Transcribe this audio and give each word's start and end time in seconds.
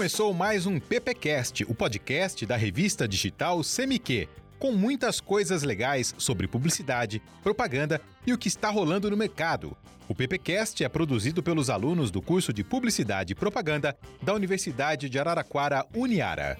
Começou 0.00 0.32
mais 0.32 0.64
um 0.64 0.80
PPcast, 0.80 1.62
o 1.64 1.74
podcast 1.74 2.46
da 2.46 2.56
revista 2.56 3.06
digital 3.06 3.62
Semiquê, 3.62 4.30
com 4.58 4.72
muitas 4.72 5.20
coisas 5.20 5.62
legais 5.62 6.14
sobre 6.16 6.48
publicidade, 6.48 7.20
propaganda 7.42 8.00
e 8.26 8.32
o 8.32 8.38
que 8.38 8.48
está 8.48 8.70
rolando 8.70 9.10
no 9.10 9.16
mercado. 9.18 9.76
O 10.08 10.14
PPcast 10.14 10.82
é 10.82 10.88
produzido 10.88 11.42
pelos 11.42 11.68
alunos 11.68 12.10
do 12.10 12.22
curso 12.22 12.50
de 12.50 12.64
Publicidade 12.64 13.34
e 13.34 13.36
Propaganda 13.36 13.94
da 14.22 14.32
Universidade 14.32 15.10
de 15.10 15.18
Araraquara, 15.18 15.84
Uniara. 15.94 16.56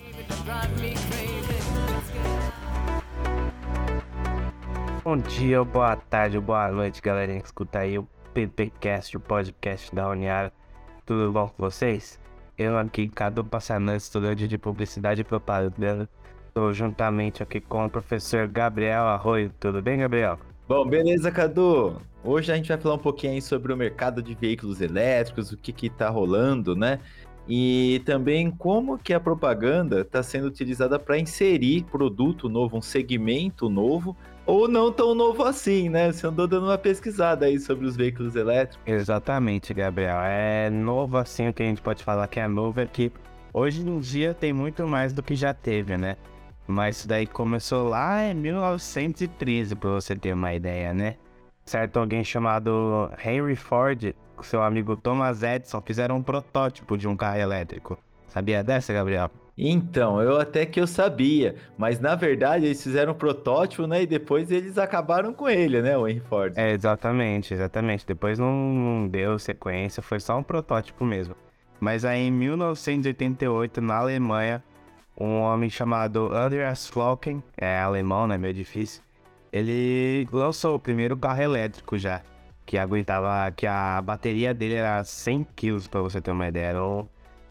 Bom 5.03 5.17
dia, 5.17 5.65
boa 5.65 5.97
tarde, 5.97 6.39
boa 6.39 6.71
noite, 6.71 7.01
galerinha 7.01 7.41
que 7.41 7.47
escuta 7.47 7.79
aí 7.79 7.99
o 7.99 8.07
PPcast, 8.35 9.17
o 9.17 9.21
podcast 9.21 9.95
da 9.95 10.11
Uniara. 10.11 10.53
Tudo 11.07 11.33
bom 11.33 11.49
com 11.49 11.63
vocês? 11.63 12.21
Eu 12.63 12.77
aqui, 12.77 13.09
Cadu 13.09 13.43
Passanã, 13.43 13.97
estudante 13.97 14.47
de 14.47 14.59
Publicidade 14.59 15.23
e 15.23 15.25
Propaganda. 15.25 16.07
Estou 16.47 16.75
juntamente 16.75 17.43
aqui 17.43 17.59
com 17.59 17.87
o 17.87 17.89
professor 17.89 18.47
Gabriel 18.47 19.05
Arroio. 19.05 19.51
Tudo 19.59 19.81
bem, 19.81 20.01
Gabriel? 20.01 20.39
Bom, 20.69 20.87
beleza, 20.87 21.31
Cadu. 21.31 21.97
Hoje 22.23 22.53
a 22.53 22.57
gente 22.57 22.69
vai 22.69 22.77
falar 22.77 22.97
um 22.97 22.99
pouquinho 22.99 23.41
sobre 23.41 23.73
o 23.73 23.77
mercado 23.79 24.23
de 24.23 24.35
veículos 24.35 24.83
elétricos, 24.83 25.53
o 25.53 25.57
que 25.57 25.73
que 25.73 25.89
tá 25.89 26.11
rolando, 26.11 26.77
né? 26.77 27.01
E 27.49 28.03
também 28.05 28.51
como 28.51 28.99
que 28.99 29.15
a 29.15 29.21
propaganda 29.21 30.03
está 30.03 30.23
sendo 30.23 30.47
utilizada 30.47 30.99
para 30.99 31.19
inserir 31.19 31.85
produto 31.85 32.47
novo, 32.47 32.77
um 32.77 32.83
segmento 32.83 33.71
novo 33.71 34.15
ou 34.47 34.69
não 34.69 34.93
tão 34.93 35.15
novo 35.15 35.45
assim, 35.45 35.89
né? 35.89 36.13
Você 36.13 36.27
andou 36.27 36.47
dando 36.47 36.67
uma 36.67 36.79
pesquisada 36.79 37.47
aí 37.47 37.59
sobre 37.59 37.87
os 37.87 37.97
veículos 37.97 38.35
elétricos. 38.37 38.87
Exatamente, 38.87 39.73
Gabriel. 39.75 40.21
É 40.23 40.71
novo 40.71 41.17
assim, 41.17 41.49
o 41.49 41.53
que 41.53 41.63
a 41.63 41.67
gente 41.67 41.83
pode 41.83 42.03
falar 42.03 42.27
que 42.29 42.41
é 42.41 42.49
novo 42.49 42.81
é 42.81 42.87
que 42.87 43.13
hoje 43.53 43.81
em 43.81 43.99
dia 43.99 44.35
tem 44.35 44.53
muito 44.53 44.87
mais 44.87 45.13
do 45.13 45.23
que 45.23 45.35
já 45.35 45.55
teve, 45.55 45.97
né? 45.97 46.17
Mas 46.67 46.99
isso 46.99 47.09
daí 47.09 47.27
começou 47.27 47.89
lá 47.89 48.25
em 48.25 48.35
1913, 48.35 49.75
para 49.75 49.91
você 49.91 50.15
ter 50.15 50.33
uma 50.33 50.55
ideia, 50.55 50.95
né? 50.95 51.17
Certo, 51.65 51.99
alguém 51.99 52.25
chamado 52.25 53.11
Henry 53.25 53.57
Ford, 53.57 54.15
seu 54.43 54.63
amigo 54.63 54.97
Thomas 54.97 55.43
Edison, 55.43 55.81
fizeram 55.81 56.17
um 56.17 56.23
protótipo 56.23 56.97
de 56.97 57.07
um 57.07 57.17
carro 57.17 57.39
elétrico. 57.39 57.99
Sabia 58.29 58.63
dessa, 58.63 58.93
Gabriel? 58.93 59.31
Então, 59.63 60.23
eu 60.23 60.41
até 60.41 60.65
que 60.65 60.81
eu 60.81 60.87
sabia, 60.87 61.55
mas 61.77 62.01
na 62.01 62.15
verdade 62.15 62.65
eles 62.65 62.83
fizeram 62.83 63.13
um 63.13 63.15
protótipo, 63.15 63.87
né? 63.87 64.05
E 64.05 64.07
depois 64.07 64.51
eles 64.51 64.79
acabaram 64.79 65.35
com 65.35 65.47
ele, 65.47 65.83
né, 65.83 65.99
o 65.99 66.09
Henry 66.09 66.21
Ford. 66.21 66.57
É, 66.57 66.71
exatamente, 66.73 67.53
exatamente. 67.53 68.07
Depois 68.07 68.39
não, 68.39 68.51
não 68.51 69.07
deu 69.07 69.39
sequência, 69.39 70.03
foi 70.03 70.19
só 70.19 70.39
um 70.39 70.43
protótipo 70.43 71.05
mesmo. 71.05 71.37
Mas 71.79 72.07
aí 72.07 72.21
em 72.21 72.31
1988, 72.31 73.83
na 73.83 73.97
Alemanha, 73.97 74.65
um 75.15 75.41
homem 75.41 75.69
chamado 75.69 76.33
Andreas 76.33 76.87
Flocken, 76.87 77.43
é 77.55 77.81
alemão, 77.81 78.27
né, 78.27 78.39
meio 78.39 78.55
difícil, 78.55 79.03
ele 79.53 80.27
lançou 80.33 80.77
o 80.77 80.81
primeiro 80.81 81.19
carro 81.19 81.43
elétrico 81.43 81.99
já, 81.99 82.23
que 82.65 82.79
aguentava, 82.79 83.51
que 83.51 83.67
a 83.67 84.01
bateria 84.01 84.55
dele 84.55 84.77
era 84.77 85.05
100 85.05 85.47
kg, 85.55 85.87
para 85.91 86.01
você 86.01 86.19
ter 86.19 86.31
uma 86.31 86.49
ideia, 86.49 86.69
era 86.69 86.83
um, 86.83 87.07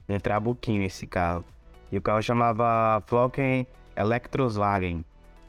um 0.10 0.20
trabuquinho 0.20 0.82
esse 0.82 1.06
carro. 1.06 1.46
E 1.92 1.98
o 1.98 2.02
carro 2.02 2.22
chamava 2.22 3.02
Flocken 3.08 3.66
Electroswagen. 3.96 5.04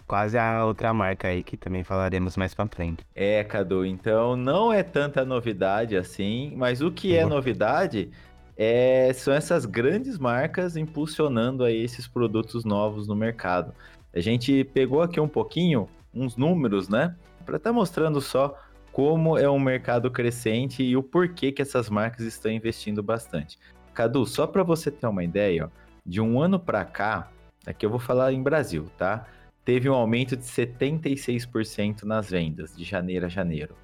Quase 0.06 0.36
a 0.36 0.64
outra 0.64 0.92
marca 0.92 1.28
aí 1.28 1.42
que 1.42 1.56
também 1.56 1.84
falaremos 1.84 2.36
mais 2.36 2.52
pra 2.52 2.66
frente. 2.66 3.04
É, 3.14 3.44
Cadu, 3.44 3.86
então 3.86 4.36
não 4.36 4.72
é 4.72 4.82
tanta 4.82 5.24
novidade 5.24 5.96
assim, 5.96 6.52
mas 6.56 6.80
o 6.80 6.90
que 6.90 7.14
é 7.14 7.24
novidade 7.24 8.10
é, 8.56 9.12
são 9.12 9.32
essas 9.32 9.64
grandes 9.64 10.18
marcas 10.18 10.76
impulsionando 10.76 11.62
aí 11.62 11.82
esses 11.82 12.08
produtos 12.08 12.64
novos 12.64 13.06
no 13.06 13.14
mercado. 13.14 13.72
A 14.12 14.18
gente 14.18 14.64
pegou 14.64 15.00
aqui 15.00 15.20
um 15.20 15.28
pouquinho, 15.28 15.88
uns 16.12 16.36
números, 16.36 16.88
né? 16.88 17.14
Para 17.46 17.56
estar 17.56 17.70
tá 17.70 17.72
mostrando 17.72 18.20
só 18.20 18.58
como 18.92 19.38
é 19.38 19.48
um 19.48 19.60
mercado 19.60 20.10
crescente 20.10 20.82
e 20.82 20.96
o 20.96 21.02
porquê 21.02 21.52
que 21.52 21.62
essas 21.62 21.88
marcas 21.88 22.26
estão 22.26 22.50
investindo 22.50 23.02
bastante. 23.02 23.58
Cadu, 23.94 24.26
só 24.26 24.46
para 24.46 24.62
você 24.62 24.90
ter 24.90 25.06
uma 25.06 25.22
ideia, 25.22 25.66
ó, 25.66 25.89
de 26.04 26.20
um 26.20 26.40
ano 26.40 26.58
para 26.58 26.84
cá, 26.84 27.30
aqui 27.66 27.84
eu 27.84 27.90
vou 27.90 27.98
falar 27.98 28.32
em 28.32 28.42
Brasil, 28.42 28.86
tá? 28.96 29.26
Teve 29.64 29.88
um 29.88 29.94
aumento 29.94 30.36
de 30.36 30.44
76% 30.44 32.02
nas 32.04 32.30
vendas 32.30 32.74
de 32.74 32.84
janeiro 32.84 33.26
a 33.26 33.28
janeiro. 33.28 33.76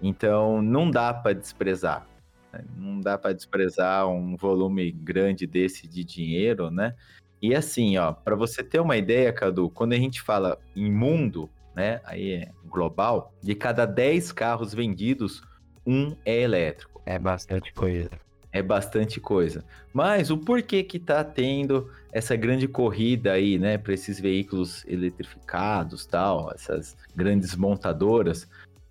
Então, 0.00 0.62
não 0.62 0.90
dá 0.90 1.12
para 1.12 1.34
desprezar. 1.34 2.06
Né? 2.52 2.64
Não 2.76 3.00
dá 3.00 3.18
para 3.18 3.34
desprezar 3.34 4.08
um 4.08 4.36
volume 4.36 4.90
grande 4.90 5.46
desse 5.46 5.86
de 5.86 6.04
dinheiro, 6.04 6.70
né? 6.70 6.94
E 7.40 7.54
assim, 7.54 7.96
ó, 7.98 8.12
para 8.12 8.34
você 8.34 8.64
ter 8.64 8.80
uma 8.80 8.96
ideia, 8.96 9.32
Cadu, 9.32 9.70
quando 9.70 9.92
a 9.92 9.96
gente 9.96 10.20
fala 10.20 10.58
em 10.74 10.90
mundo, 10.90 11.48
né, 11.74 12.00
aí 12.04 12.32
é 12.32 12.50
global, 12.64 13.32
de 13.40 13.54
cada 13.54 13.86
10 13.86 14.32
carros 14.32 14.74
vendidos, 14.74 15.42
um 15.86 16.16
é 16.24 16.40
elétrico. 16.40 17.00
É 17.06 17.16
bastante 17.16 17.72
coisa 17.72 18.10
é 18.52 18.62
bastante 18.62 19.20
coisa. 19.20 19.64
Mas 19.92 20.30
o 20.30 20.38
porquê 20.38 20.82
que 20.82 20.98
tá 20.98 21.22
tendo 21.22 21.90
essa 22.12 22.34
grande 22.36 22.66
corrida 22.66 23.32
aí, 23.32 23.58
né, 23.58 23.76
para 23.76 23.92
esses 23.92 24.18
veículos 24.18 24.84
eletrificados, 24.86 26.06
tal, 26.06 26.50
essas 26.54 26.96
grandes 27.14 27.54
montadoras, 27.54 28.48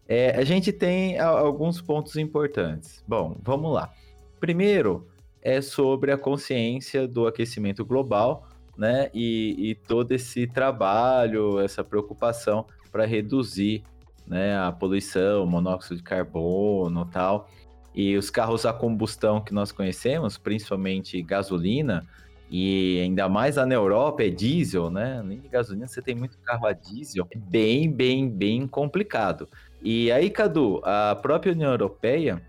é, 0.07 0.31
a 0.31 0.43
gente 0.43 0.71
tem 0.71 1.19
alguns 1.19 1.81
pontos 1.81 2.15
importantes. 2.15 3.03
Bom, 3.07 3.35
vamos 3.41 3.73
lá. 3.73 3.91
Primeiro 4.39 5.07
é 5.41 5.61
sobre 5.61 6.11
a 6.11 6.17
consciência 6.17 7.07
do 7.07 7.27
aquecimento 7.27 7.83
global, 7.83 8.47
né, 8.77 9.09
e, 9.13 9.71
e 9.71 9.75
todo 9.75 10.11
esse 10.11 10.45
trabalho, 10.45 11.59
essa 11.59 11.83
preocupação 11.83 12.65
para 12.91 13.05
reduzir, 13.05 13.81
né, 14.25 14.55
a 14.57 14.71
poluição, 14.71 15.45
monóxido 15.47 15.95
de 15.95 16.03
carbono, 16.03 17.05
tal. 17.05 17.49
E 17.97 18.15
os 18.15 18.29
carros 18.29 18.63
a 18.63 18.71
combustão 18.71 19.41
que 19.41 19.51
nós 19.51 19.71
conhecemos, 19.71 20.37
principalmente 20.37 21.19
gasolina, 21.23 22.05
e 22.47 22.99
ainda 23.01 23.27
mais 23.27 23.55
lá 23.55 23.65
na 23.65 23.73
Europa 23.73 24.23
é 24.23 24.29
diesel, 24.29 24.91
né? 24.91 25.19
Nem 25.25 25.39
de 25.39 25.47
gasolina 25.47 25.87
você 25.87 25.99
tem 25.99 26.13
muito 26.13 26.37
carro 26.37 26.67
a 26.67 26.73
diesel. 26.73 27.27
É 27.31 27.39
bem, 27.39 27.91
bem, 27.91 28.29
bem 28.29 28.67
complicado. 28.67 29.49
E 29.81 30.11
aí, 30.11 30.29
Cadu, 30.29 30.79
a 30.83 31.17
própria 31.19 31.51
União 31.51 31.71
Europeia, 31.71 32.39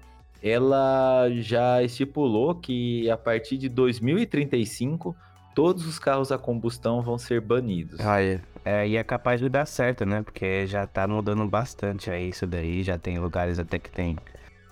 ela 0.42 1.30
já 1.30 1.82
estipulou 1.82 2.54
que 2.54 3.10
a 3.10 3.16
partir 3.16 3.56
de 3.56 3.70
2035 3.70 5.16
todos 5.54 5.86
os 5.86 5.98
carros 5.98 6.30
a 6.30 6.36
combustão 6.36 7.00
vão 7.00 7.16
ser 7.16 7.40
banidos. 7.40 7.98
Olha, 8.00 8.42
é, 8.66 8.86
e 8.86 8.98
é 8.98 9.02
capaz 9.02 9.40
de 9.40 9.48
dar 9.48 9.64
certo, 9.64 10.04
né? 10.04 10.22
Porque 10.22 10.66
já 10.66 10.86
tá 10.86 11.08
mudando 11.08 11.48
bastante 11.48 12.10
aí 12.10 12.28
isso 12.28 12.46
daí, 12.46 12.82
já 12.82 12.98
tem 12.98 13.18
lugares 13.18 13.58
até 13.58 13.78
que 13.78 13.90
tem 13.90 14.14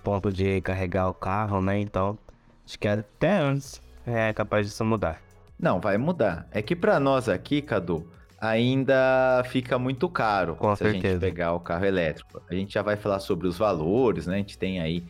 ponto 0.06 0.32
de 0.32 0.60
carregar 0.60 1.08
o 1.08 1.14
carro, 1.14 1.60
né? 1.60 1.80
Então, 1.80 2.16
acho 2.64 2.78
que 2.78 2.86
até 2.86 3.38
antes 3.38 3.82
é 4.06 4.32
capaz 4.32 4.64
disso 4.64 4.84
mudar. 4.84 5.20
Não, 5.58 5.80
vai 5.80 5.98
mudar. 5.98 6.46
É 6.52 6.62
que 6.62 6.76
para 6.76 7.00
nós 7.00 7.28
aqui, 7.28 7.60
Cadu, 7.60 8.06
ainda 8.40 9.42
fica 9.48 9.76
muito 9.80 10.08
caro 10.08 10.54
Com 10.54 10.76
se 10.76 10.84
certeza. 10.84 11.08
a 11.08 11.10
gente 11.10 11.20
pegar 11.20 11.54
o 11.54 11.58
carro 11.58 11.84
elétrico. 11.84 12.40
A 12.48 12.54
gente 12.54 12.72
já 12.72 12.82
vai 12.82 12.94
falar 12.94 13.18
sobre 13.18 13.48
os 13.48 13.58
valores, 13.58 14.28
né? 14.28 14.36
A 14.36 14.38
gente 14.38 14.56
tem 14.56 14.80
aí, 14.80 15.02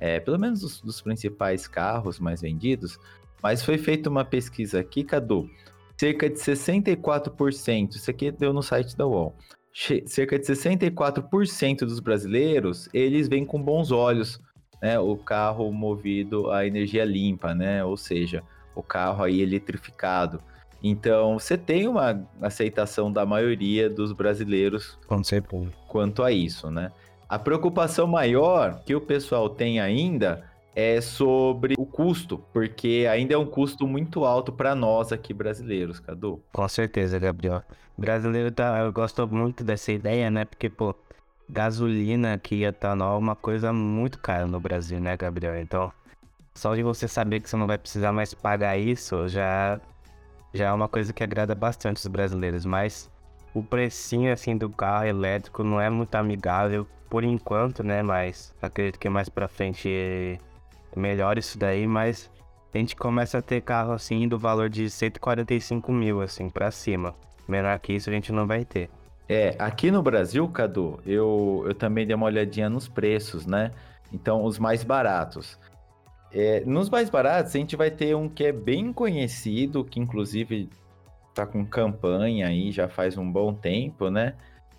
é, 0.00 0.18
pelo 0.18 0.38
menos 0.38 0.60
dos, 0.60 0.80
dos 0.80 1.02
principais 1.02 1.68
carros 1.68 2.18
mais 2.18 2.40
vendidos, 2.40 2.98
mas 3.42 3.62
foi 3.62 3.76
feita 3.76 4.08
uma 4.08 4.24
pesquisa 4.24 4.80
aqui, 4.80 5.04
Cadu, 5.04 5.46
cerca 5.94 6.26
de 6.26 6.36
64%, 6.36 7.96
isso 7.96 8.10
aqui 8.10 8.30
deu 8.30 8.54
no 8.54 8.62
site 8.62 8.96
da 8.96 9.06
UOL, 9.06 9.36
cerca 9.72 10.38
de 10.38 10.44
64% 10.44 11.80
dos 11.80 12.00
brasileiros, 12.00 12.88
eles 12.92 13.28
vêm 13.28 13.44
com 13.44 13.62
bons 13.62 13.90
olhos, 13.90 14.40
né, 14.82 14.98
o 14.98 15.16
carro 15.16 15.72
movido 15.72 16.50
a 16.50 16.66
energia 16.66 17.04
limpa, 17.04 17.54
né, 17.54 17.84
ou 17.84 17.96
seja, 17.96 18.42
o 18.74 18.82
carro 18.82 19.24
aí 19.24 19.40
eletrificado. 19.40 20.40
Então, 20.82 21.38
você 21.38 21.58
tem 21.58 21.88
uma 21.88 22.24
aceitação 22.40 23.12
da 23.12 23.26
maioria 23.26 23.90
dos 23.90 24.12
brasileiros 24.12 24.96
quanto 25.88 26.22
a 26.22 26.30
isso, 26.30 26.70
né? 26.70 26.92
A 27.28 27.38
preocupação 27.38 28.06
maior 28.06 28.80
que 28.86 28.94
o 28.94 29.00
pessoal 29.00 29.50
tem 29.50 29.80
ainda 29.80 30.47
é 30.78 31.00
sobre 31.00 31.74
o 31.76 31.84
custo, 31.84 32.38
porque 32.52 33.04
ainda 33.10 33.34
é 33.34 33.36
um 33.36 33.44
custo 33.44 33.84
muito 33.84 34.24
alto 34.24 34.52
para 34.52 34.76
nós 34.76 35.10
aqui 35.10 35.34
brasileiros, 35.34 35.98
Cadu. 35.98 36.40
Com 36.52 36.68
certeza, 36.68 37.18
Gabriel. 37.18 37.64
Brasileiro 37.96 38.52
tá, 38.52 38.78
eu 38.78 38.92
gosto 38.92 39.26
muito 39.26 39.64
dessa 39.64 39.90
ideia, 39.90 40.30
né? 40.30 40.44
Porque, 40.44 40.70
pô, 40.70 40.94
gasolina 41.50 42.34
aqui 42.34 42.62
etanol 42.62 43.16
é 43.16 43.18
uma 43.18 43.34
coisa 43.34 43.72
muito 43.72 44.20
cara 44.20 44.46
no 44.46 44.60
Brasil, 44.60 45.00
né, 45.00 45.16
Gabriel? 45.16 45.60
Então, 45.60 45.92
só 46.54 46.76
de 46.76 46.84
você 46.84 47.08
saber 47.08 47.40
que 47.40 47.50
você 47.50 47.56
não 47.56 47.66
vai 47.66 47.76
precisar 47.76 48.12
mais 48.12 48.32
pagar 48.32 48.78
isso, 48.78 49.26
já, 49.26 49.80
já 50.54 50.68
é 50.68 50.72
uma 50.72 50.88
coisa 50.88 51.12
que 51.12 51.24
agrada 51.24 51.56
bastante 51.56 51.96
os 51.96 52.06
brasileiros. 52.06 52.64
Mas 52.64 53.10
o 53.52 53.64
precinho, 53.64 54.32
assim, 54.32 54.56
do 54.56 54.70
carro 54.70 55.06
elétrico 55.06 55.64
não 55.64 55.80
é 55.80 55.90
muito 55.90 56.14
amigável 56.14 56.86
por 57.10 57.24
enquanto, 57.24 57.82
né? 57.82 58.00
Mas 58.00 58.54
acredito 58.62 59.00
que 59.00 59.08
mais 59.08 59.28
pra 59.28 59.48
frente 59.48 60.38
melhor 60.96 61.38
isso 61.38 61.58
daí, 61.58 61.86
mas 61.86 62.30
a 62.72 62.78
gente 62.78 62.94
começa 62.94 63.38
a 63.38 63.42
ter 63.42 63.60
carro 63.62 63.92
assim 63.92 64.28
do 64.28 64.38
valor 64.38 64.68
de 64.68 64.90
145 64.90 65.90
mil, 65.92 66.20
assim, 66.20 66.48
pra 66.48 66.70
cima. 66.70 67.14
Menor 67.46 67.78
que 67.78 67.94
isso 67.94 68.10
a 68.10 68.12
gente 68.12 68.32
não 68.32 68.46
vai 68.46 68.64
ter. 68.64 68.90
É, 69.28 69.54
aqui 69.58 69.90
no 69.90 70.02
Brasil, 70.02 70.48
Cadu, 70.48 71.00
eu, 71.06 71.64
eu 71.66 71.74
também 71.74 72.06
dei 72.06 72.14
uma 72.16 72.26
olhadinha 72.26 72.70
nos 72.70 72.88
preços, 72.88 73.46
né? 73.46 73.70
Então, 74.12 74.42
os 74.42 74.58
mais 74.58 74.82
baratos. 74.82 75.58
É, 76.32 76.60
nos 76.64 76.88
mais 76.90 77.08
baratos, 77.08 77.54
a 77.54 77.58
gente 77.58 77.76
vai 77.76 77.90
ter 77.90 78.14
um 78.14 78.28
que 78.28 78.44
é 78.44 78.52
bem 78.52 78.92
conhecido, 78.92 79.84
que 79.84 80.00
inclusive 80.00 80.68
tá 81.34 81.46
com 81.46 81.64
campanha 81.64 82.48
aí 82.48 82.72
já 82.72 82.88
faz 82.88 83.16
um 83.16 83.30
bom 83.30 83.54
tempo, 83.54 84.10
né? 84.10 84.34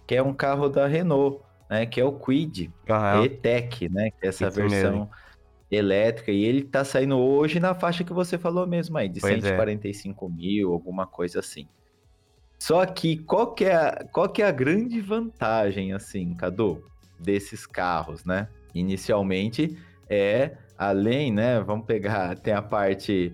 Que 0.06 0.16
é 0.16 0.24
um 0.24 0.34
carro 0.34 0.68
da 0.68 0.88
Renault, 0.88 1.42
né? 1.70 1.86
Que 1.86 2.02
é 2.02 2.06
o 2.06 2.12
Quid 2.12 2.72
Aham. 2.90 3.26
E-Tech, 3.26 3.90
né? 3.90 4.12
Que 4.12 4.26
é 4.26 4.30
essa 4.30 4.48
Isso 4.48 4.60
versão 4.60 4.92
mesmo. 4.92 5.12
Elétrica. 5.72 6.32
E 6.32 6.44
ele 6.44 6.64
tá 6.64 6.84
saindo 6.84 7.18
hoje 7.18 7.60
na 7.60 7.74
faixa 7.74 8.04
que 8.04 8.14
você 8.14 8.38
falou 8.38 8.66
mesmo 8.66 8.98
aí, 8.98 9.08
de 9.08 9.20
Pois 9.20 9.44
é. 9.44 9.50
145 9.50 10.30
mil, 10.30 10.74
alguma 10.74 11.06
coisa 11.06 11.40
assim. 11.40 11.68
Só 12.58 12.86
que 12.86 13.18
qual 13.18 13.54
que, 13.54 13.66
é 13.66 13.76
a, 13.76 14.06
qual 14.12 14.28
que 14.28 14.42
é 14.42 14.48
a 14.48 14.52
grande 14.52 15.00
vantagem, 15.00 15.94
assim, 15.94 16.34
Cadu, 16.36 16.84
desses 17.18 17.66
carros, 17.66 18.26
né? 18.26 18.50
Inicialmente 18.74 19.78
é, 20.10 20.58
além, 20.78 21.32
né? 21.32 21.62
Vamos 21.62 21.86
pegar, 21.86 22.38
tem 22.38 22.54
a 22.54 22.62
parte 22.62 23.34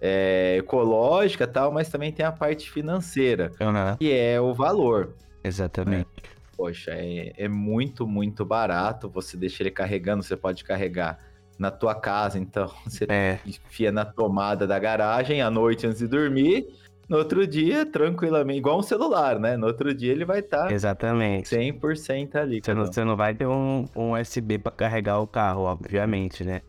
é, 0.00 0.56
ecológica 0.58 1.46
tal, 1.46 1.72
mas 1.72 1.88
também 1.88 2.12
tem 2.12 2.26
a 2.26 2.32
parte 2.32 2.70
financeira, 2.70 3.50
Aham. 3.60 3.96
que 3.96 4.12
é 4.12 4.38
o 4.40 4.52
valor. 4.52 5.14
Exatamente. 5.42 6.08
Poxa, 6.56 6.92
é, 6.92 7.32
é 7.36 7.48
muito, 7.48 8.06
muito 8.06 8.44
barato. 8.44 9.08
Você 9.10 9.36
deixa 9.36 9.62
ele 9.62 9.70
carregando, 9.70 10.22
você 10.22 10.36
pode 10.36 10.64
carregar 10.64 11.18
na 11.58 11.70
tua 11.70 11.94
casa, 11.94 12.38
então 12.38 12.70
você 12.84 13.06
É, 13.08 13.38
enfia 13.46 13.90
na 13.92 14.04
tomada 14.04 14.66
da 14.66 14.78
garagem 14.78 15.40
à 15.42 15.50
noite 15.50 15.86
antes 15.86 15.98
de 15.98 16.06
dormir. 16.08 16.66
No 17.08 17.18
outro 17.18 17.46
dia, 17.46 17.86
tranquilamente, 17.86 18.58
igual 18.58 18.80
um 18.80 18.82
celular, 18.82 19.38
né? 19.38 19.56
No 19.56 19.68
outro 19.68 19.94
dia 19.94 20.10
ele 20.10 20.24
vai 20.24 20.40
estar 20.40 20.72
exatamente. 20.72 21.48
100% 21.48 22.34
ali. 22.34 22.60
Você 22.62 22.74
não, 22.74 22.84
você 22.84 23.04
não 23.04 23.16
vai 23.16 23.32
ter 23.32 23.46
um, 23.46 23.84
um 23.94 24.20
USB 24.20 24.58
pra 24.58 24.72
carregar 24.72 25.20
o 25.20 25.26
carro, 25.26 25.62
obviamente, 25.62 26.42
né? 26.42 26.62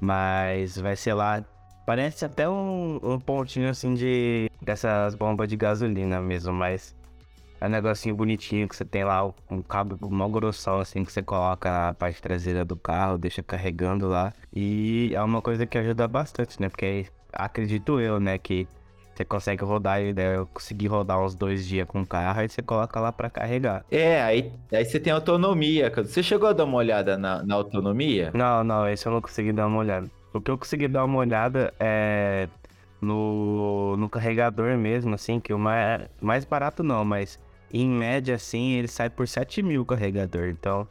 Mas 0.00 0.78
vai 0.78 0.94
ser 0.96 1.14
lá. 1.14 1.44
Parece 1.86 2.24
até 2.24 2.48
um, 2.48 3.00
um 3.02 3.18
pontinho 3.18 3.68
assim 3.68 3.94
de. 3.94 4.48
dessas 4.62 5.16
bombas 5.16 5.48
de 5.48 5.56
gasolina 5.56 6.20
mesmo, 6.20 6.52
mas. 6.52 6.94
É 7.60 7.66
um 7.66 7.70
negocinho 7.70 8.14
bonitinho 8.14 8.66
que 8.66 8.74
você 8.74 8.84
tem 8.84 9.04
lá, 9.04 9.24
um 9.50 9.60
cabo 9.60 9.98
mó 10.10 10.28
grossão 10.28 10.80
assim 10.80 11.04
que 11.04 11.12
você 11.12 11.22
coloca 11.22 11.70
na 11.70 11.94
parte 11.94 12.22
traseira 12.22 12.64
do 12.64 12.74
carro, 12.74 13.18
deixa 13.18 13.42
carregando 13.42 14.08
lá. 14.08 14.32
E 14.52 15.12
é 15.14 15.22
uma 15.22 15.42
coisa 15.42 15.66
que 15.66 15.76
ajuda 15.76 16.08
bastante, 16.08 16.60
né? 16.60 16.68
Porque 16.68 17.06
acredito 17.32 18.00
eu, 18.00 18.18
né, 18.18 18.38
que 18.38 18.66
você 19.14 19.24
consegue 19.24 19.62
rodar, 19.62 20.00
né? 20.00 20.36
eu 20.36 20.46
consegui 20.46 20.86
rodar 20.86 21.20
uns 21.20 21.34
dois 21.34 21.66
dias 21.66 21.86
com 21.86 22.00
o 22.00 22.06
carro, 22.06 22.40
aí 22.40 22.48
você 22.48 22.62
coloca 22.62 22.98
lá 22.98 23.12
pra 23.12 23.28
carregar. 23.28 23.84
É, 23.90 24.22
aí, 24.22 24.50
aí 24.72 24.84
você 24.84 24.98
tem 24.98 25.12
autonomia. 25.12 25.92
Você 25.94 26.22
chegou 26.22 26.48
a 26.48 26.54
dar 26.54 26.64
uma 26.64 26.78
olhada 26.78 27.18
na, 27.18 27.42
na 27.42 27.54
autonomia? 27.54 28.30
Não, 28.32 28.64
não, 28.64 28.88
esse 28.88 29.06
eu 29.06 29.12
não 29.12 29.20
consegui 29.20 29.52
dar 29.52 29.66
uma 29.66 29.78
olhada. 29.78 30.10
O 30.32 30.40
que 30.40 30.50
eu 30.50 30.56
consegui 30.56 30.88
dar 30.88 31.04
uma 31.04 31.18
olhada 31.18 31.74
é 31.78 32.48
no, 33.00 33.96
no 33.96 34.08
carregador 34.08 34.76
mesmo, 34.78 35.14
assim, 35.14 35.38
que 35.38 35.52
o 35.52 35.58
mais, 35.58 36.08
mais 36.20 36.44
barato 36.46 36.82
não, 36.82 37.04
mas 37.04 37.38
em 37.72 37.88
média, 37.88 38.34
assim, 38.34 38.72
ele 38.72 38.88
sai 38.88 39.08
por 39.10 39.26
7 39.26 39.62
mil 39.62 39.82
o 39.82 39.84
carregador. 39.84 40.48
Então, 40.48 40.86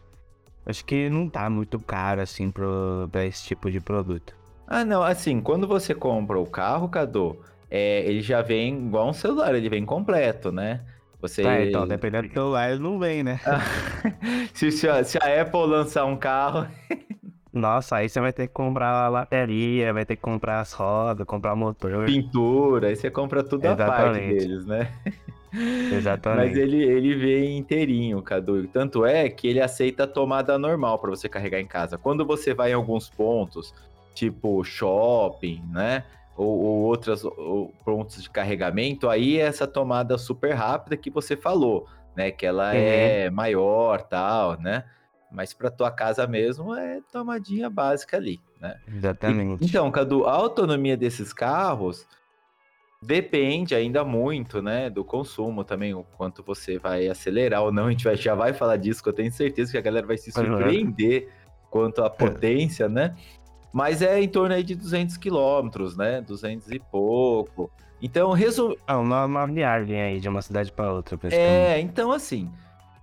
acho 0.66 0.84
que 0.86 1.10
não 1.10 1.30
tá 1.30 1.50
muito 1.50 1.80
caro, 1.80 2.22
assim, 2.22 2.52
pro, 2.52 3.08
pra 3.12 3.26
esse 3.26 3.44
tipo 3.44 3.70
de 3.70 3.80
produto. 3.80 4.36
Ah, 4.68 4.86
não, 4.86 5.04
assim, 5.04 5.42
quando 5.42 5.68
você 5.68 5.96
compra 5.96 6.40
o 6.40 6.46
carro, 6.46 6.90
Cadu, 6.90 7.38
é, 7.70 8.04
ele 8.06 8.22
já 8.22 8.42
vem 8.42 8.78
igual 8.78 9.10
um 9.10 9.14
celular, 9.14 9.54
ele 9.56 9.70
vem 9.70 9.86
completo, 9.86 10.52
né? 10.52 10.82
Você... 11.22 11.44
Tá, 11.44 11.62
então, 11.62 11.88
dependendo 11.88 12.28
do 12.28 12.34
celular, 12.34 12.72
ele 12.72 12.80
não 12.80 12.98
vem, 12.98 13.24
né? 13.24 13.40
se, 14.54 14.72
se 14.72 14.88
a, 14.88 15.04
se 15.04 15.18
a 15.18 15.42
Apple 15.42 15.66
lançar 15.66 16.06
um 16.06 16.16
carro, 16.16 16.68
Nossa, 17.52 17.98
aí 17.98 18.08
você 18.08 18.20
vai 18.20 18.32
ter 18.32 18.48
que 18.48 18.54
comprar 18.54 19.08
a 19.08 19.12
bateria, 19.12 19.92
vai 19.92 20.06
ter 20.06 20.16
que 20.16 20.22
comprar 20.22 20.60
as 20.60 20.72
rodas, 20.72 21.26
comprar 21.26 21.54
o 21.54 21.58
motor. 21.58 22.06
pintura, 22.06 22.90
aí 22.90 22.96
você 22.96 23.10
compra 23.10 23.44
tudo 23.44 23.66
a 23.66 23.76
parte 23.76 23.92
Exatamente. 23.92 24.38
deles, 24.38 24.66
né? 24.66 24.92
Exatamente. 25.92 26.50
Mas 26.50 26.58
ele, 26.58 26.84
ele 26.84 27.16
vem 27.16 27.58
inteirinho, 27.58 28.22
Cadu. 28.22 28.68
Tanto 28.68 29.06
é 29.06 29.30
que 29.30 29.48
ele 29.48 29.60
aceita 29.62 30.04
a 30.04 30.08
tomada 30.08 30.58
normal 30.58 31.00
para 31.00 31.10
você 31.10 31.28
carregar 31.28 31.60
em 31.60 31.68
casa. 31.68 31.98
Quando 31.98 32.26
você 32.26 32.54
vai 32.54 32.72
em 32.72 32.76
alguns 32.76 33.10
pontos, 33.10 33.74
tipo 34.14 34.64
shopping, 34.64 35.64
né? 35.72 36.04
Ou, 36.38 36.48
ou 36.48 36.78
outros 36.84 37.24
pontos 37.84 38.24
de 38.24 38.30
carregamento, 38.30 39.10
aí 39.10 39.38
é 39.38 39.42
essa 39.42 39.68
tomada 39.68 40.18
super 40.18 40.54
rápida 40.54 40.96
que 40.96 41.10
você 41.10 41.36
falou, 41.36 41.86
né? 42.16 42.32
Que 42.32 42.46
ela 42.46 42.74
Uhum. 42.74 42.80
é 42.80 43.30
maior, 43.30 44.02
tal, 44.04 44.60
né? 44.60 44.86
Mas 45.32 45.54
para 45.54 45.70
tua 45.70 45.92
casa 45.92 46.26
mesmo 46.26 46.74
é 46.74 47.02
tomadinha 47.12 47.70
básica 47.70 48.18
ali, 48.18 48.40
né? 48.60 48.76
E- 48.88 48.96
Exatamente. 48.96 49.64
Então, 49.66 49.92
Cadu, 49.92 50.26
a 50.26 50.32
autonomia 50.32 50.96
desses 50.98 51.34
carros 51.34 52.08
depende 53.02 53.74
ainda 53.74 54.04
muito, 54.04 54.62
né, 54.62 54.90
do 54.90 55.04
consumo 55.06 55.64
também, 55.64 55.94
o 55.94 56.04
quanto 56.04 56.44
você 56.44 56.78
vai 56.78 57.08
acelerar 57.08 57.64
ou 57.64 57.72
não. 57.72 57.86
A 57.88 57.92
gente 57.92 58.04
vai- 58.04 58.16
já 58.16 58.36
vai 58.36 58.54
falar 58.54 58.78
disso, 58.78 59.02
que 59.02 59.10
eu 59.10 59.14
tenho 59.14 59.32
certeza 59.32 59.72
que 59.72 59.78
a 59.78 59.82
galera 59.82 60.06
vai 60.06 60.18
se 60.18 60.32
surpreender 60.32 61.30
quanto 61.70 62.04
à 62.04 62.10
potência, 62.10 62.90
né? 62.90 63.16
Mas 63.72 64.02
é 64.02 64.20
em 64.22 64.28
torno 64.28 64.54
aí 64.56 64.64
de 64.64 64.76
200 64.76 65.16
quilômetros, 65.16 65.96
né? 65.96 66.22
200 66.22 66.70
e 66.72 66.80
pouco. 66.80 67.72
Então, 68.02 68.32
resu... 68.32 68.76
Ah, 68.88 68.98
uma, 68.98 69.26
uma 69.26 69.46
viagem 69.46 70.02
aí 70.02 70.20
de 70.20 70.28
uma 70.28 70.42
cidade 70.42 70.72
pra 70.72 70.92
outra. 70.92 71.18
É, 71.32 71.80
então 71.80 72.12
assim, 72.12 72.50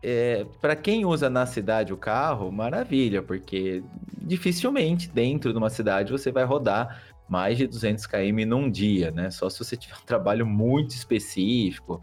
é, 0.02 0.44
para 0.60 0.74
quem 0.74 1.04
usa 1.04 1.30
na 1.30 1.46
cidade 1.46 1.92
o 1.92 1.96
carro, 1.96 2.50
maravilha, 2.50 3.22
porque 3.22 3.82
dificilmente 4.18 5.08
dentro 5.08 5.52
de 5.52 5.58
uma 5.58 5.70
cidade 5.70 6.10
você 6.10 6.32
vai 6.32 6.44
rodar 6.44 7.02
mais 7.28 7.58
de 7.58 7.66
200 7.66 8.06
km 8.06 8.46
num 8.46 8.70
dia, 8.70 9.10
né? 9.10 9.30
Só 9.30 9.48
se 9.50 9.58
você 9.58 9.76
tiver 9.76 9.96
um 9.96 10.06
trabalho 10.06 10.46
muito 10.46 10.90
específico. 10.90 12.02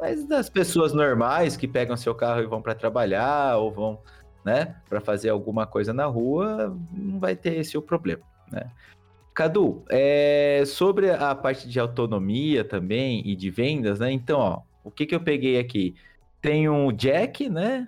Mas 0.00 0.24
das 0.24 0.48
pessoas 0.48 0.92
normais 0.92 1.56
que 1.56 1.68
pegam 1.68 1.96
seu 1.96 2.14
carro 2.14 2.40
e 2.40 2.46
vão 2.46 2.62
para 2.62 2.74
trabalhar 2.74 3.58
ou 3.58 3.70
vão, 3.70 3.98
né, 4.44 4.76
para 4.88 5.00
fazer 5.00 5.28
alguma 5.28 5.66
coisa 5.66 5.92
na 5.92 6.06
rua, 6.06 6.74
não 6.90 7.20
vai 7.20 7.36
ter 7.36 7.58
esse 7.58 7.76
o 7.76 7.82
problema, 7.82 8.22
né? 8.50 8.70
Cadu, 9.34 9.84
é, 9.88 10.64
sobre 10.66 11.10
a 11.10 11.34
parte 11.34 11.68
de 11.68 11.78
autonomia 11.78 12.64
também 12.64 13.22
e 13.26 13.36
de 13.36 13.50
vendas, 13.50 14.00
né? 14.00 14.10
Então, 14.10 14.38
ó, 14.38 14.62
o 14.82 14.90
que 14.90 15.06
que 15.06 15.14
eu 15.14 15.20
peguei 15.20 15.58
aqui? 15.58 15.94
Tem 16.40 16.68
um 16.68 16.90
Jack, 16.92 17.48
né? 17.48 17.86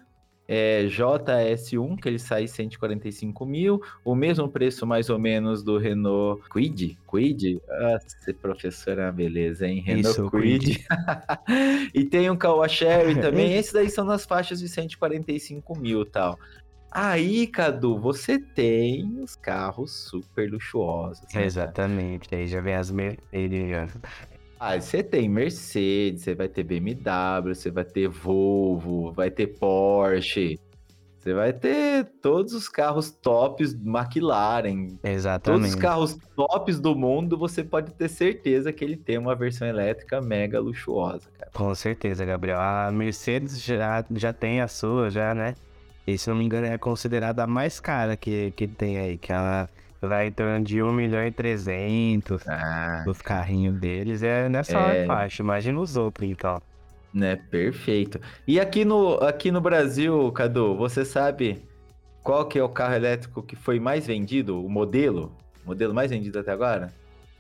É, 0.55 0.85
JS1, 0.85 1.99
que 1.99 2.07
ele 2.07 2.19
sai 2.19 2.47
145 2.47 3.47
mil, 3.47 3.81
o 4.05 4.15
mesmo 4.15 4.47
preço 4.51 4.87
mais 4.87 5.09
ou 5.09 5.19
menos 5.19 5.63
do 5.63 5.79
Renault 5.79 6.43
Quid. 6.51 6.99
Quid? 7.11 7.59
Nossa, 7.67 8.35
professora, 8.35 9.11
beleza, 9.11 9.67
hein? 9.67 9.81
Renault 9.81 10.11
Isso, 10.11 10.31
Quid. 10.31 10.85
e 11.95 12.05
tem 12.05 12.29
um 12.29 12.37
Kawasaki 12.37 13.15
também. 13.23 13.55
Esses 13.55 13.73
daí 13.73 13.89
são 13.89 14.05
nas 14.05 14.27
faixas 14.27 14.61
de 14.61 14.69
145 14.69 15.79
mil 15.79 16.05
tal. 16.05 16.39
Aí, 16.91 17.47
Cadu, 17.47 17.99
você 17.99 18.39
tem 18.39 19.23
os 19.23 19.35
carros 19.35 19.91
super 19.91 20.51
luxuosos. 20.51 21.25
né? 21.33 21.47
Exatamente. 21.47 22.35
Aí 22.35 22.47
já 22.47 22.61
vem 22.61 22.75
as 22.75 22.91
Mercedes. 22.91 23.91
Ah, 24.65 24.81
você 24.81 25.03
tem 25.03 25.29
Mercedes, 25.29 26.23
você 26.23 26.37
vai 26.37 26.47
ter 26.47 26.63
BMW, 26.63 27.53
você 27.53 27.69
vai 27.69 27.85
ter 27.85 28.07
Volvo, 28.07 29.11
vai 29.11 29.29
ter 29.29 29.49
Porsche. 29.49 30.57
Você 31.19 31.35
vai 31.35 31.53
ter 31.53 32.05
todos 32.23 32.53
os 32.55 32.69
carros 32.69 33.11
tops 33.11 33.75
McLaren. 33.75 34.87
Todos 34.87 35.01
os 35.03 35.11
Exatamente. 35.11 35.77
carros 35.79 36.17
tops 36.37 36.79
do 36.79 36.95
mundo, 36.95 37.37
você 37.37 37.65
pode 37.65 37.93
ter 37.95 38.09
certeza 38.09 38.73
que 38.73 38.85
ele 38.85 38.97
tem 38.97 39.19
uma 39.19 39.35
versão 39.35 39.67
elétrica 39.67 40.21
mega 40.21 40.61
luxuosa, 40.61 41.29
cara. 41.37 41.51
Com 41.53 41.75
certeza, 41.75 42.25
Gabriel. 42.25 42.61
A 42.61 42.89
Mercedes 42.93 43.61
já, 43.61 44.05
já 44.13 44.33
tem 44.33 44.61
a 44.61 44.69
sua, 44.69 45.11
já, 45.11 45.35
né? 45.35 45.57
E 46.07 46.17
se 46.17 46.31
não 46.31 46.37
me 46.37 46.45
engano, 46.45 46.69
é 46.69 46.79
considerada 46.79 47.43
a 47.43 47.49
mais 47.49 47.81
cara 47.81 48.17
que, 48.17 48.53
que 48.53 48.69
tem 48.69 48.97
aí, 48.97 49.19
que 49.19 49.33
ela 49.33 49.69
vai 50.07 50.27
em 50.29 50.33
torno 50.33 50.65
de 50.65 50.83
1 50.83 50.93
milhão 50.93 51.25
e 51.27 51.31
300 51.31 52.47
Ah, 52.49 53.03
dos 53.05 53.23
carrinhos 53.23 53.79
deles. 53.79 54.23
É 54.23 54.49
nessa 54.49 54.79
É. 54.79 55.07
faixa. 55.07 55.43
Imagina 55.43 55.79
os 55.81 55.97
outros, 55.97 56.29
então. 56.29 56.61
né? 57.15 57.37
Perfeito. 57.37 58.21
E 58.47 58.59
aqui 58.59 58.85
no, 58.85 59.15
aqui 59.23 59.51
no 59.51 59.61
Brasil, 59.61 60.31
Cadu, 60.33 60.77
você 60.77 61.05
sabe 61.05 61.63
qual 62.23 62.47
que 62.47 62.59
é 62.59 62.63
o 62.65 62.69
carro 62.69 62.95
elétrico 62.95 63.43
que 63.43 63.55
foi 63.57 63.79
mais 63.79 64.07
vendido? 64.07 64.65
O 64.65 64.69
modelo? 64.69 65.31
O 65.65 65.69
modelo 65.69 65.93
mais 65.95 66.11
vendido 66.11 66.39
até 66.39 66.51
agora? 66.53 66.93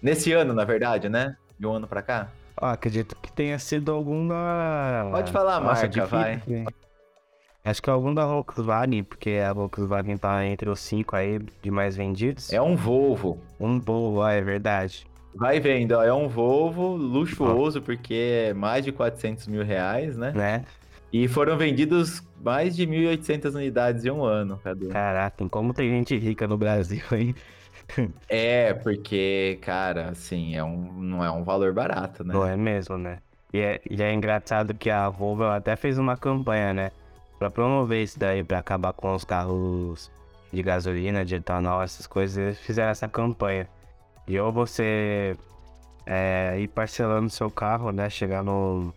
Nesse 0.02 0.33
ano, 0.33 0.52
na 0.52 0.64
verdade, 0.64 1.09
né? 1.09 1.37
De 1.59 1.66
um 1.66 1.73
ano 1.73 1.87
pra 1.87 2.02
cá? 2.02 2.28
Ó, 2.61 2.66
acredito 2.66 3.16
que 3.23 3.33
tenha 3.33 3.59
sido 3.59 3.90
alguma. 3.92 5.09
Pode 5.11 5.33
falar 5.33 5.57
a 5.57 5.61
marca, 5.61 5.88
difícil, 5.88 6.19
vai. 6.19 6.42
né? 6.47 6.66
Acho 7.64 7.81
que 7.81 7.88
é 7.88 7.92
algum 7.92 8.12
da 8.12 8.26
Volkswagen, 8.26 9.04
porque 9.04 9.31
a 9.31 9.52
Volkswagen 9.52 10.16
tá 10.16 10.45
entre 10.45 10.69
os 10.69 10.81
cinco 10.81 11.14
aí 11.14 11.38
de 11.62 11.71
mais 11.71 11.97
vendidos. 11.97 12.52
É 12.52 12.61
um 12.61 12.75
Volvo. 12.75 13.38
Um 13.61 13.78
Volvo, 13.78 14.26
é 14.26 14.40
verdade. 14.40 15.07
Vai 15.35 15.61
vendo, 15.61 15.92
ó, 15.92 16.02
é 16.02 16.12
um 16.12 16.28
Volvo 16.28 16.97
luxuoso, 16.97 17.81
porque 17.81 18.49
é 18.49 18.54
mais 18.54 18.85
de 18.85 18.90
400 18.90 19.47
mil 19.47 19.64
reais, 19.64 20.16
né? 20.16 20.33
Né? 20.33 20.64
E 21.12 21.28
foram 21.28 21.57
vendidos 21.57 22.23
mais 22.42 22.75
de 22.75 22.87
1.800 22.87 23.54
unidades 23.54 24.04
em 24.04 24.11
um 24.11 24.25
ano, 24.25 24.59
Cadu. 24.59 24.88
Caraca, 24.88 25.49
como 25.49 25.73
tem 25.73 25.88
gente 25.90 26.16
rica 26.19 26.49
no 26.49 26.59
Brasil, 26.59 27.04
hein? 27.12 27.35
É, 28.28 28.73
porque, 28.73 29.59
cara, 29.61 30.11
assim, 30.11 30.54
é 30.54 30.64
um, 30.64 30.92
não 30.95 31.23
é 31.23 31.31
um 31.31 31.45
valor 31.45 31.75
barato, 31.75 32.25
né? 32.25 32.33
Não 32.33 32.47
é 32.47 32.57
mesmo, 32.57 32.97
né? 32.97 33.19
E 33.52 33.59
é, 33.59 33.81
e 33.90 34.02
é 34.02 34.14
engraçado 34.14 34.73
que 34.73 34.88
a 34.88 35.11
Volvo 35.11 35.45
até 35.45 35.76
fez 35.76 35.99
uma 35.99 36.16
campanha, 36.16 36.73
né? 36.73 36.90
Pra 37.42 37.50
promover 37.50 38.04
isso 38.04 38.20
daí, 38.20 38.44
pra 38.44 38.61
acabar 38.61 38.92
com 38.92 39.12
os 39.16 39.25
carros 39.25 40.12
de 40.52 40.62
gasolina, 40.62 41.25
de 41.25 41.34
etanol, 41.34 41.82
essas 41.82 42.06
coisas, 42.06 42.38
eles 42.38 42.58
fizeram 42.61 42.92
essa 42.92 43.08
campanha. 43.08 43.68
E 44.28 44.38
ou 44.38 44.52
você 44.52 45.37
é, 46.06 46.56
ir 46.61 46.68
parcelando 46.68 47.28
seu 47.28 47.50
carro, 47.50 47.90
né? 47.90 48.08
Chegar 48.08 48.44
no. 48.44 48.94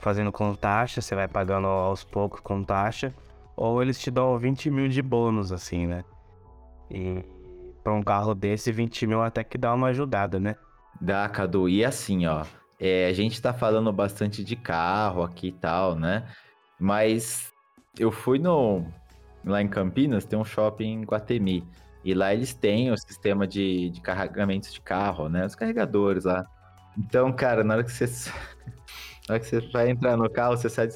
fazendo 0.00 0.32
com 0.32 0.52
taxa, 0.52 1.00
você 1.00 1.14
vai 1.14 1.28
pagando 1.28 1.68
aos 1.68 2.02
poucos 2.02 2.40
com 2.40 2.64
taxa. 2.64 3.14
Ou 3.56 3.80
eles 3.80 4.00
te 4.00 4.10
dão 4.10 4.36
20 4.36 4.68
mil 4.68 4.88
de 4.88 5.00
bônus, 5.00 5.52
assim, 5.52 5.86
né? 5.86 6.04
E 6.90 7.22
pra 7.84 7.92
um 7.92 8.02
carro 8.02 8.34
desse, 8.34 8.72
20 8.72 9.06
mil 9.06 9.22
até 9.22 9.44
que 9.44 9.56
dá 9.56 9.72
uma 9.72 9.86
ajudada, 9.90 10.40
né? 10.40 10.56
Dá, 11.00 11.28
Cadu. 11.28 11.68
E 11.68 11.84
assim, 11.84 12.26
ó, 12.26 12.44
é, 12.80 13.06
a 13.06 13.12
gente 13.12 13.40
tá 13.40 13.54
falando 13.54 13.92
bastante 13.92 14.42
de 14.42 14.56
carro 14.56 15.22
aqui 15.22 15.46
e 15.46 15.52
tal, 15.52 15.94
né? 15.94 16.26
Mas 16.80 17.52
eu 17.98 18.10
fui 18.10 18.38
no. 18.38 18.84
Lá 19.44 19.62
em 19.62 19.68
Campinas, 19.68 20.26
tem 20.26 20.38
um 20.38 20.44
shopping 20.44 20.84
em 20.84 21.02
Guatemi. 21.02 21.66
E 22.04 22.14
lá 22.14 22.32
eles 22.32 22.54
têm 22.54 22.90
o 22.90 22.96
sistema 22.96 23.46
de, 23.46 23.90
de 23.90 24.00
carregamentos 24.00 24.72
de 24.72 24.80
carro, 24.80 25.28
né? 25.28 25.46
Os 25.46 25.54
carregadores 25.54 26.24
lá. 26.24 26.46
Então, 26.98 27.32
cara, 27.32 27.64
na 27.64 27.74
hora 27.74 27.84
que 27.84 27.90
você. 27.90 28.06
na 29.28 29.34
hora 29.34 29.40
que 29.40 29.46
você 29.46 29.60
vai 29.72 29.90
entrar 29.90 30.16
no 30.16 30.28
carro, 30.28 30.56
você 30.56 30.68
sai 30.68 30.88
do 30.88 30.94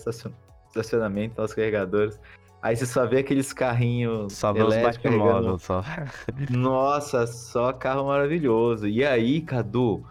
estacionamento, 0.68 1.40
os 1.40 1.54
carregadores. 1.54 2.20
Aí 2.60 2.74
você 2.74 2.86
só 2.86 3.04
vê 3.06 3.18
aqueles 3.18 3.52
carrinhos 3.52 4.32
Só 4.32 4.50
vê 4.50 4.62
os 4.62 4.74
elétricos 4.74 5.02
carregando. 5.02 5.58
só. 5.58 5.84
Nossa, 6.48 7.26
só 7.26 7.74
carro 7.74 8.06
maravilhoso. 8.06 8.88
E 8.88 9.04
aí, 9.04 9.42
Cadu, 9.42 10.02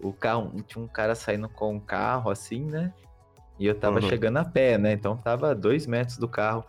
o 0.00 0.12
carro, 0.12 0.52
tinha 0.66 0.84
um 0.84 0.88
cara 0.88 1.14
saindo 1.14 1.48
com 1.48 1.74
um 1.74 1.80
carro 1.80 2.28
assim, 2.28 2.64
né? 2.64 2.92
E 3.58 3.66
eu 3.66 3.78
tava 3.78 4.00
Uhum. 4.00 4.00
chegando 4.00 4.38
a 4.38 4.44
pé, 4.44 4.78
né? 4.78 4.92
Então 4.92 5.16
tava 5.16 5.50
a 5.50 5.54
dois 5.54 5.86
metros 5.86 6.18
do 6.18 6.28
carro. 6.28 6.64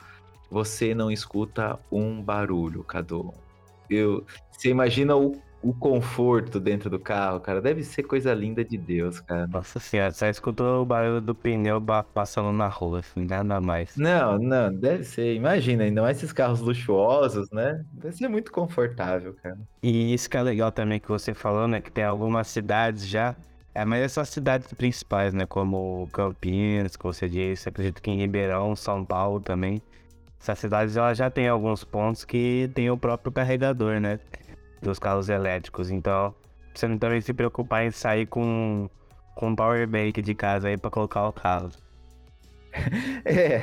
Você 0.50 0.96
não 0.96 1.12
escuta 1.12 1.80
um 1.92 2.24
barulho, 2.24 2.84
Cadu. 2.84 3.34
Eu, 3.90 4.26
você 4.52 4.70
imagina 4.70 5.16
o, 5.18 5.44
o 5.62 5.74
conforto 5.74 6.60
dentro 6.60 6.90
do 6.90 7.00
carro, 7.00 7.42
cara. 7.42 7.62
Deve 7.62 7.84
ser 7.84 8.04
coisa 8.04 8.34
linda 8.34 8.64
de 8.66 8.78
Deus, 8.78 9.20
cara. 9.22 9.50
Nossa 9.52 9.80
senhora, 9.80 10.12
só 10.14 10.28
escutou 10.28 10.82
o 10.82 10.86
barulho 10.86 11.22
do 11.22 11.34
pneu 11.36 11.82
passando 12.14 12.52
na 12.52 12.68
rua, 12.68 13.00
assim, 13.00 13.26
nada 13.26 13.60
mais. 13.62 13.92
Não, 13.96 14.38
não, 14.38 14.74
deve 14.80 15.04
ser. 15.04 15.34
Imagina, 15.36 15.84
ainda 15.84 16.02
mais 16.02 16.18
esses 16.18 16.32
carros 16.32 16.60
luxuosos, 16.62 17.50
né? 17.52 17.84
Deve 17.92 18.16
ser 18.16 18.28
muito 18.30 18.52
confortável, 18.52 19.34
cara. 19.36 19.60
E 19.82 20.14
isso 20.14 20.30
que 20.30 20.38
é 20.38 20.42
legal 20.42 20.72
também 20.72 21.00
que 21.00 21.08
você 21.08 21.34
falou, 21.34 21.68
né? 21.68 21.82
Que 21.82 21.92
tem 21.92 22.04
algumas 22.04 22.48
cidades 22.48 23.08
já. 23.08 23.36
É, 23.78 23.86
mas 23.86 24.02
é 24.02 24.08
só 24.08 24.24
cidades 24.24 24.74
principais, 24.74 25.36
né? 25.36 25.46
Como 25.46 26.10
Campinas, 26.12 26.96
que 26.96 27.04
você 27.04 27.30
disse. 27.30 27.70
Acredito 27.70 28.02
que 28.02 28.10
em 28.10 28.18
Ribeirão, 28.18 28.76
São 28.76 29.06
Paulo 29.06 29.40
também. 29.40 29.80
Essas 30.42 30.58
cidades 30.58 30.98
elas 30.98 31.16
já 31.16 31.30
tem 31.30 31.48
alguns 31.48 31.84
pontos 31.84 32.26
que 32.26 32.72
tem 32.74 32.90
o 32.90 32.98
próprio 32.98 33.32
carregador, 33.32 34.00
né? 34.00 34.20
Dos 34.82 34.98
carros 34.98 35.30
elétricos. 35.30 35.92
Então, 35.92 36.34
você 36.74 36.88
não 36.88 36.98
também 36.98 37.22
se 37.22 37.32
preocupar 37.36 37.86
em 37.86 37.92
sair 37.92 38.26
com, 38.26 38.90
com 39.36 39.50
um 39.50 39.56
power 39.56 39.88
bank 39.88 40.24
de 40.24 40.34
casa 40.34 40.70
aí 40.70 40.78
pra 40.78 40.90
colocar 40.90 41.28
o 41.28 41.34
carro. 41.34 41.70
É, 43.26 43.62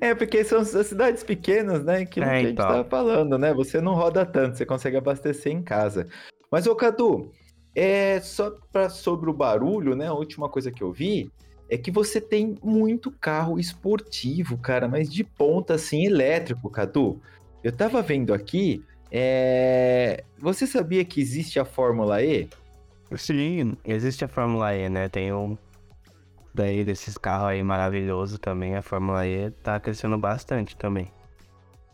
é 0.00 0.14
porque 0.14 0.44
são 0.44 0.60
as 0.60 0.68
cidades 0.68 1.22
pequenas, 1.24 1.82
né? 1.82 2.04
Que, 2.04 2.20
É, 2.20 2.24
que 2.24 2.30
a 2.30 2.38
gente 2.40 2.52
então. 2.52 2.68
tava 2.68 2.84
falando, 2.84 3.38
né? 3.38 3.54
Você 3.54 3.80
não 3.80 3.94
roda 3.94 4.26
tanto, 4.26 4.58
você 4.58 4.66
consegue 4.66 4.98
abastecer 4.98 5.50
em 5.50 5.62
casa. 5.62 6.06
Mas, 6.50 6.66
ô 6.66 6.74
Cadu, 6.74 7.32
é 7.74 8.20
só 8.20 8.50
pra, 8.72 8.88
sobre 8.88 9.30
o 9.30 9.34
barulho, 9.34 9.94
né? 9.94 10.06
A 10.06 10.14
última 10.14 10.48
coisa 10.48 10.70
que 10.70 10.82
eu 10.82 10.92
vi 10.92 11.30
é 11.68 11.78
que 11.78 11.90
você 11.90 12.20
tem 12.20 12.56
muito 12.62 13.10
carro 13.10 13.58
esportivo, 13.58 14.58
cara, 14.58 14.88
mas 14.88 15.10
de 15.10 15.22
ponta, 15.22 15.74
assim, 15.74 16.04
elétrico, 16.04 16.68
Cadu. 16.68 17.20
Eu 17.62 17.70
tava 17.70 18.02
vendo 18.02 18.34
aqui, 18.34 18.82
é... 19.10 20.24
você 20.38 20.66
sabia 20.66 21.04
que 21.04 21.20
existe 21.20 21.60
a 21.60 21.64
Fórmula 21.64 22.22
E? 22.22 22.48
Sim, 23.16 23.76
existe 23.84 24.24
a 24.24 24.28
Fórmula 24.28 24.74
E, 24.74 24.88
né? 24.88 25.08
Tem 25.08 25.32
um 25.32 25.56
daí 26.52 26.84
desses 26.84 27.16
carros 27.16 27.48
aí 27.48 27.62
maravilhoso 27.62 28.38
também. 28.38 28.76
A 28.76 28.82
Fórmula 28.82 29.26
E 29.26 29.50
tá 29.50 29.78
crescendo 29.78 30.18
bastante 30.18 30.76
também. 30.76 31.08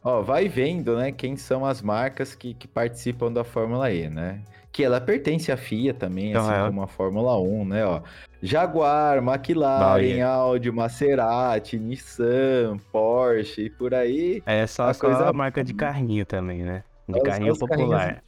Ó, 0.02 0.23
vai 0.23 0.49
vendo, 0.49 0.97
né, 0.97 1.11
quem 1.11 1.37
são 1.37 1.66
as 1.66 1.83
marcas 1.83 2.35
que, 2.35 2.54
que 2.54 2.68
participam 2.68 3.33
da 3.33 3.42
Fórmula 3.42 3.90
E, 3.92 4.09
né? 4.09 4.40
Que 4.76 4.85
ela 4.85 5.00
pertence 5.00 5.50
à 5.50 5.56
FIA 5.56 5.95
também, 5.95 6.28
Então, 6.33 6.42
assim 6.42 6.52
é. 6.62 6.66
como 6.66 6.83
a 6.83 6.87
Fórmula 6.87 7.40
1, 7.40 7.64
né, 7.64 7.87
ó. 7.87 8.02
Jaguar, 8.42 9.16
McLaren, 9.18 9.80
Bahia. 9.80 10.26
Audi, 10.28 10.71
Maserati, 10.71 11.78
Nissan, 11.78 12.76
Porsche 12.92 13.62
e 13.62 13.71
por 13.71 13.95
aí. 13.95 14.42
É 14.45 14.66
só, 14.66 14.90
A 14.90 14.92
só 14.92 15.06
coisa- 15.06 15.33
marca 15.33 15.64
de 15.64 15.73
carrinho 15.73 16.26
também, 16.26 16.62
né? 16.62 16.85
De 17.09 17.16
Os- 17.16 17.23
carrinho 17.25 17.52
os 17.52 17.59
popular. 17.59 18.23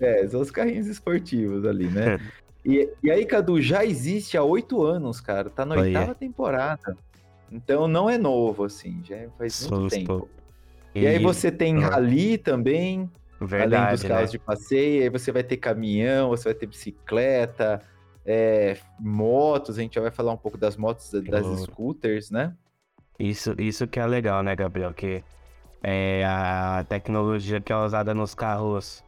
É, 0.00 0.26
são 0.26 0.40
os 0.40 0.50
carrinhos 0.50 0.88
esportivos 0.88 1.64
ali, 1.64 1.86
né? 1.86 2.18
e, 2.66 2.90
e 3.00 3.08
aí, 3.08 3.24
Cadu, 3.24 3.62
já 3.62 3.84
existe 3.84 4.36
há 4.36 4.42
oito 4.42 4.82
anos, 4.82 5.20
cara. 5.20 5.48
Tá 5.48 5.64
na 5.64 5.76
Olha. 5.76 5.82
oitava 5.84 6.12
temporada. 6.12 6.96
Então 7.52 7.86
não 7.86 8.10
é 8.10 8.18
novo, 8.18 8.64
assim, 8.64 9.00
já 9.04 9.16
faz 9.38 9.60
muito 9.70 9.82
Susto. 9.90 9.96
tempo. 9.96 10.28
E, 10.92 11.06
aí 11.06 11.20
você 11.20 11.52
tem 11.52 11.78
rally 11.78 12.36
também, 12.36 13.08
além 13.40 13.46
Verdade, 13.46 13.92
dos 13.92 14.02
né? 14.02 14.08
carros 14.08 14.30
de 14.30 14.38
passeio, 14.38 15.02
aí 15.02 15.08
você 15.08 15.30
vai 15.32 15.42
ter 15.42 15.56
caminhão, 15.56 16.28
você 16.30 16.44
vai 16.44 16.54
ter 16.54 16.66
bicicleta, 16.66 17.82
é, 18.24 18.76
motos, 18.98 19.78
a 19.78 19.82
gente 19.82 19.94
já 19.94 20.00
vai 20.00 20.10
falar 20.10 20.32
um 20.32 20.36
pouco 20.36 20.58
das 20.58 20.76
motos, 20.76 21.10
da- 21.10 21.20
das 21.20 21.46
scooters, 21.62 22.30
né? 22.30 22.54
Isso, 23.18 23.54
isso 23.58 23.86
que 23.86 23.98
é 23.98 24.06
legal, 24.06 24.42
né, 24.42 24.54
Gabriel? 24.54 24.92
Que 24.94 25.24
é 25.82 26.24
a 26.24 26.84
tecnologia 26.88 27.60
que 27.60 27.72
é 27.72 27.76
usada 27.76 28.14
nos 28.14 28.34
carros 28.34 29.02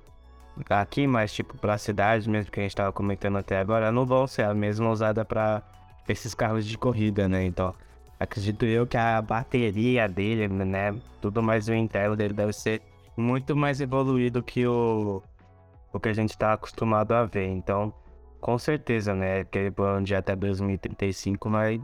aqui, 0.68 1.06
mas 1.06 1.32
tipo 1.32 1.56
pra 1.58 1.78
cidade 1.78 2.28
mesmo, 2.28 2.50
que 2.50 2.60
a 2.60 2.62
gente 2.62 2.74
tava 2.76 2.92
comentando 2.92 3.38
até 3.38 3.58
agora, 3.58 3.90
não 3.92 4.04
vão 4.04 4.26
ser 4.26 4.42
a 4.44 4.54
mesma 4.54 4.90
usada 4.90 5.24
pra 5.24 5.62
esses 6.08 6.34
carros 6.34 6.66
de 6.66 6.76
corrida, 6.76 7.28
né? 7.28 7.44
Então, 7.44 7.74
acredito 8.18 8.64
eu 8.64 8.86
que 8.86 8.96
a 8.96 9.20
bateria 9.22 10.08
dele, 10.08 10.48
né, 10.48 10.94
tudo 11.20 11.42
mais 11.42 11.68
o 11.68 11.74
interno 11.74 12.16
dele 12.16 12.34
deve 12.34 12.52
ser 12.52 12.82
muito 13.16 13.56
mais 13.56 13.80
evoluído 13.80 14.42
que 14.42 14.66
o, 14.66 15.22
o 15.92 16.00
que 16.00 16.08
a 16.08 16.12
gente 16.12 16.36
tá 16.36 16.52
acostumado 16.52 17.12
a 17.12 17.24
ver. 17.24 17.46
Então, 17.46 17.92
com 18.40 18.58
certeza, 18.58 19.14
né, 19.14 19.40
aquele 19.40 19.70
plano 19.70 20.04
de 20.04 20.14
até 20.14 20.34
2035 20.34 21.50
vai 21.50 21.80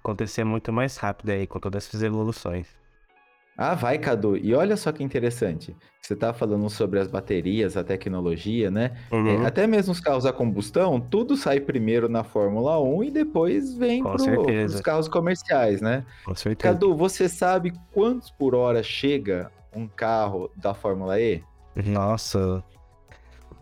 acontecer 0.00 0.44
muito 0.44 0.72
mais 0.72 0.96
rápido 0.96 1.30
aí 1.30 1.46
com 1.46 1.58
todas 1.60 1.86
essas 1.86 2.02
evoluções. 2.02 2.78
Ah, 3.60 3.74
vai, 3.74 3.98
Cadu. 3.98 4.36
E 4.36 4.54
olha 4.54 4.76
só 4.76 4.92
que 4.92 5.02
interessante. 5.02 5.76
Você 6.00 6.14
tá 6.14 6.32
falando 6.32 6.70
sobre 6.70 7.00
as 7.00 7.08
baterias, 7.08 7.76
a 7.76 7.82
tecnologia, 7.82 8.70
né? 8.70 8.96
Uhum. 9.10 9.42
É, 9.42 9.46
até 9.46 9.66
mesmo 9.66 9.90
os 9.90 9.98
carros 9.98 10.24
a 10.24 10.32
combustão, 10.32 11.00
tudo 11.00 11.36
sai 11.36 11.58
primeiro 11.58 12.08
na 12.08 12.22
Fórmula 12.22 12.80
1 12.80 13.04
e 13.04 13.10
depois 13.10 13.74
vem 13.74 14.00
certeza. 14.16 14.68
pros 14.70 14.80
carros 14.80 15.08
comerciais, 15.08 15.80
né? 15.80 16.06
Com 16.24 16.36
certeza. 16.36 16.72
Cadu, 16.72 16.96
você 16.96 17.28
sabe 17.28 17.72
quantos 17.92 18.30
por 18.30 18.54
hora 18.54 18.80
chega 18.80 19.50
um 19.74 19.86
carro 19.86 20.50
da 20.56 20.74
Fórmula 20.74 21.20
E? 21.20 21.42
Nossa. 21.84 22.62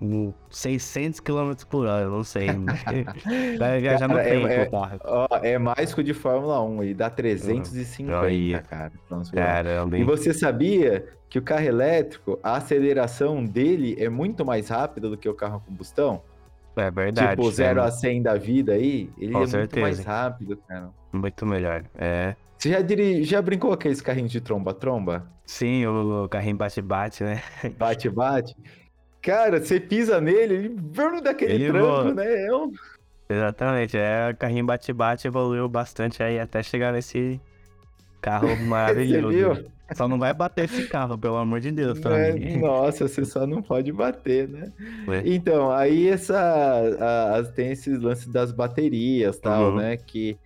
um 0.01 0.33
600 0.51 1.21
km 1.21 1.53
por 1.71 1.87
hora, 1.87 2.05
eu 2.05 2.11
não 2.11 2.23
sei. 2.25 2.49
Vai 3.59 3.81
viajar 3.81 4.09
no 4.09 4.15
Cara, 4.17 4.29
é- 4.29 4.31
tempo, 4.31 4.47
é- 4.47 4.65
tá? 4.67 4.99
Ó, 5.05 5.27
é 5.43 5.59
mais 5.59 5.95
que 5.95 6.01
o 6.01 6.05
de 6.05 6.13
Fórmula 6.15 6.63
1, 6.63 6.83
ele 6.83 6.95
dá 6.95 7.09
350, 7.09 8.15
Olha. 8.19 8.63
cara. 8.63 8.93
Caramba, 9.35 9.97
E 9.99 10.05
você 10.05 10.35
sabia 10.35 11.07
que 11.31 11.39
o 11.39 11.43
carro 11.43 11.65
elétrico, 11.65 12.39
a 12.43 12.57
aceleração 12.57 13.45
dele 13.45 13.97
é 13.99 14.09
muito 14.09 14.45
mais 14.45 14.69
rápida 14.69 15.09
do 15.09 15.17
que 15.17 15.29
o 15.29 15.35
carro 15.35 15.57
a 15.57 15.61
combustão? 15.61 16.23
É 16.77 16.91
verdade. 16.91 17.31
tipo, 17.31 17.51
0 17.51 17.81
né? 17.81 17.87
a 17.87 17.91
100 17.91 18.23
da 18.23 18.35
vida 18.37 18.73
aí, 18.75 19.09
ele 19.19 19.33
Com 19.33 19.39
é 19.39 19.41
muito 19.41 19.51
certeza. 19.51 19.81
mais 19.81 20.05
rápido, 20.05 20.59
cara. 20.69 20.91
Muito 21.11 21.47
melhor. 21.47 21.83
É. 21.97 22.37
Você 22.59 22.71
já, 22.71 22.81
diri... 22.81 23.25
já 23.25 23.41
brincou 23.43 23.71
com 23.71 23.75
aqueles 23.75 24.01
carrinhos 24.01 24.33
de 24.33 24.41
tromba-tromba? 24.41 25.27
Sim, 25.45 25.87
o 25.87 26.29
carrinho 26.29 26.57
bate-bate, 26.57 27.23
né? 27.23 27.43
Bate-bate? 27.79 28.57
Cara, 29.23 29.61
você 29.61 29.79
pisa 29.79 30.21
nele, 30.21 30.55
ele 30.55 30.77
vrum, 30.77 31.21
dá 31.21 31.31
aquele 31.31 31.53
Ele 31.55 31.71
tranco, 31.71 32.15
né? 32.15 32.47
É 32.47 32.55
um... 32.55 32.73
Exatamente. 33.29 33.97
É, 33.97 34.31
o 34.33 34.37
carrinho 34.37 34.65
bate-bate 34.65 35.27
evoluiu 35.27 35.69
bastante 35.69 36.23
aí 36.23 36.39
até 36.39 36.63
chegar 36.63 36.93
nesse 36.93 37.41
Carro 38.27 38.49
maravilhoso. 38.67 39.65
Só 39.95 40.09
não 40.09 40.19
vai 40.19 40.35
bater 40.35 40.65
esse 40.65 40.89
carro, 40.89 41.17
pelo 41.17 41.37
amor 41.37 41.61
de 41.61 41.71
Deus, 41.71 42.01
é, 42.07 42.57
Nossa, 42.57 43.07
você 43.07 43.25
só 43.25 43.47
não 43.47 43.63
pode 43.63 43.93
bater, 43.93 44.49
né? 44.49 44.73
Ué. 45.07 45.23
Então, 45.25 45.71
aí 45.71 46.09
essa 46.09 46.37
a, 46.37 47.39
a, 47.39 47.45
tem 47.45 47.71
esses 47.71 48.01
lances 48.01 48.27
das 48.27 48.51
baterias, 48.51 49.39
tal, 49.39 49.71
uhum. 49.71 49.77
né? 49.77 49.97
Que 49.97 50.37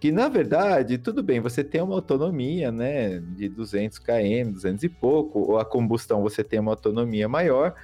que 0.00 0.12
na 0.12 0.28
verdade, 0.28 0.98
tudo 0.98 1.22
bem, 1.22 1.40
você 1.40 1.64
tem 1.64 1.82
uma 1.82 1.94
autonomia, 1.94 2.70
né, 2.70 3.18
de 3.18 3.48
200 3.48 3.98
km, 3.98 4.52
200 4.52 4.84
e 4.84 4.88
pouco, 4.88 5.40
ou 5.40 5.58
a 5.58 5.64
combustão 5.64 6.22
você 6.22 6.44
tem 6.44 6.60
uma 6.60 6.72
autonomia 6.72 7.28
maior, 7.28 7.74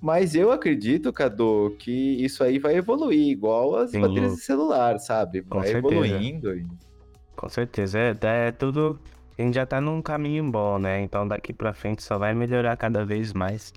mas 0.00 0.34
eu 0.34 0.50
acredito, 0.50 1.12
Cadu, 1.12 1.76
que 1.78 2.24
isso 2.24 2.42
aí 2.44 2.58
vai 2.58 2.76
evoluir, 2.76 3.28
igual 3.28 3.76
as 3.76 3.90
Sim. 3.90 4.00
baterias 4.00 4.36
de 4.36 4.40
celular, 4.40 4.98
sabe? 4.98 5.40
Vai 5.40 5.70
evoluindo. 5.70 6.54
E... 6.54 6.66
Com 7.36 7.48
certeza, 7.48 7.98
é, 7.98 8.48
é 8.48 8.52
tudo. 8.52 8.98
A 9.36 9.42
gente 9.42 9.54
já 9.54 9.66
tá 9.66 9.80
num 9.80 10.00
caminho 10.00 10.50
bom, 10.50 10.78
né? 10.78 11.00
Então 11.00 11.26
daqui 11.26 11.52
pra 11.52 11.72
frente 11.72 12.02
só 12.02 12.16
vai 12.18 12.34
melhorar 12.34 12.76
cada 12.76 13.04
vez 13.04 13.32
mais. 13.32 13.72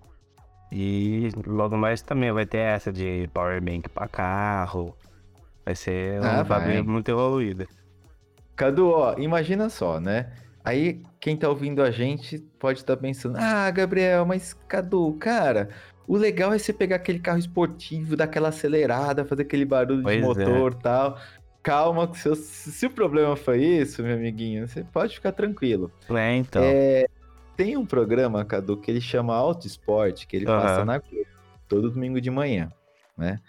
E 0.72 1.30
logo 1.46 1.76
mais 1.76 2.02
também 2.02 2.32
vai 2.32 2.46
ter 2.46 2.60
essa 2.60 2.92
de 2.92 3.30
power 3.34 3.62
bank 3.62 3.90
pra 3.90 4.08
carro. 4.08 4.96
Vai 5.66 5.76
ser 5.76 6.24
ah, 6.24 6.42
um 6.42 6.48
bagulho 6.48 6.86
muito 6.86 7.10
evoluído. 7.10 7.68
Cadu, 8.62 8.90
ó, 8.90 9.16
imagina 9.18 9.70
só, 9.70 10.00
né? 10.00 10.32
Aí 10.64 11.02
quem 11.20 11.36
tá 11.36 11.50
ouvindo 11.50 11.82
a 11.82 11.90
gente 11.90 12.38
pode 12.60 12.78
estar 12.78 12.96
tá 12.96 13.02
pensando: 13.02 13.36
ah, 13.40 13.72
Gabriel, 13.72 14.24
mas 14.24 14.54
Cadu, 14.68 15.14
cara, 15.20 15.70
o 16.08 16.16
legal 16.16 16.54
é 16.54 16.60
você 16.60 16.72
pegar 16.72 16.98
aquele 16.98 17.18
carro 17.18 17.40
esportivo, 17.40 18.16
dar 18.16 18.26
aquela 18.26 18.50
acelerada, 18.50 19.26
fazer 19.26 19.42
aquele 19.42 19.66
barulho 19.66 20.04
pois 20.04 20.16
de 20.16 20.22
é. 20.22 20.26
motor 20.28 20.74
e 20.74 20.76
é. 20.76 20.80
tal. 20.80 21.18
Calma, 21.64 22.14
se, 22.14 22.36
se, 22.36 22.86
o 22.86 22.92
problema 22.92 23.36
foi 23.36 23.64
isso, 23.64 24.04
meu 24.04 24.16
amiguinho, 24.16 24.68
você 24.68 24.84
pode 24.84 25.16
ficar 25.16 25.32
tranquilo. 25.32 25.92
É, 26.12 26.36
então. 26.36 26.62
É, 26.64 27.08
tem 27.58 27.76
um 27.78 27.86
programa, 27.86 28.46
Cadu, 28.46 28.78
que 28.78 28.92
ele 28.92 29.02
chama 29.02 29.36
Auto 29.36 29.66
Esporte, 29.66 30.28
que 30.28 30.36
ele 30.36 30.46
uhum. 30.46 30.60
passa 30.60 30.86
na 30.86 31.02
todo 31.68 31.90
domingo 31.90 32.22
de 32.22 32.30
manhã, 32.30 32.72
né? 33.18 33.40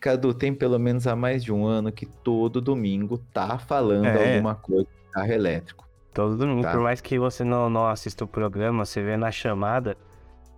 Cadu, 0.00 0.34
tem 0.34 0.54
pelo 0.54 0.78
menos 0.78 1.06
há 1.06 1.16
mais 1.16 1.42
de 1.42 1.52
um 1.52 1.66
ano 1.66 1.90
que 1.90 2.06
todo 2.06 2.60
domingo 2.60 3.18
tá 3.32 3.58
falando 3.58 4.06
é. 4.06 4.34
alguma 4.34 4.54
coisa 4.54 4.84
de 4.84 5.12
carro 5.12 5.32
elétrico. 5.32 5.88
Todo 6.12 6.36
domingo, 6.36 6.62
tá? 6.62 6.72
por 6.72 6.80
mais 6.80 7.00
que 7.00 7.18
você 7.18 7.44
não, 7.44 7.68
não 7.68 7.86
assista 7.86 8.24
o 8.24 8.28
programa, 8.28 8.84
você 8.84 9.02
vê 9.02 9.16
na 9.16 9.30
chamada, 9.30 9.96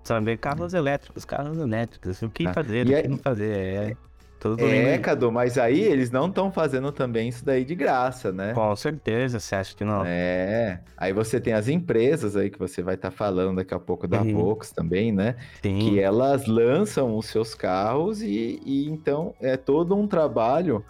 Saber 0.09 0.39
carros 0.39 0.73
elétricos, 0.73 1.27
carros 1.27 1.59
elétricos. 1.59 2.23
O 2.23 2.31
que 2.31 2.45
tá. 2.45 2.55
fazer, 2.55 2.87
o 2.87 3.03
que 3.03 3.09
não 3.09 3.19
fazer. 3.19 3.57
É, 3.57 3.97
tudo 4.39 4.65
é 4.65 4.99
Cadu, 4.99 5.33
mas 5.33 5.59
aí 5.59 5.81
eles 5.81 6.11
não 6.11 6.27
estão 6.27 6.51
fazendo 6.51 6.93
também 6.93 7.29
isso 7.29 7.45
daí 7.45 7.65
de 7.65 7.75
graça, 7.75 8.31
né? 8.31 8.53
Com 8.55 8.75
certeza, 8.77 9.41
você 9.41 9.55
acha 9.55 9.75
que 9.75 9.85
não? 9.85 10.05
É. 10.07 10.81
Aí 10.97 11.13
você 11.13 11.41
tem 11.41 11.53
as 11.53 11.69
empresas 11.69 12.37
aí 12.37 12.49
que 12.49 12.59
você 12.59 12.83
vai 12.83 12.95
estar 12.95 13.11
tá 13.11 13.17
falando 13.17 13.57
daqui 13.57 13.75
a 13.75 13.79
pouco 13.79 14.07
da 14.07 14.23
uhum. 14.23 14.35
Vox 14.35 14.71
também, 14.71 15.11
né? 15.13 15.35
Sim. 15.63 15.79
Que 15.79 16.01
elas 16.01 16.47
lançam 16.47 17.17
os 17.17 17.27
seus 17.27 17.55
carros 17.55 18.23
e, 18.23 18.61
e 18.65 18.89
então 18.89 19.35
é 19.41 19.57
todo 19.57 19.97
um 19.97 20.07
trabalho 20.07 20.85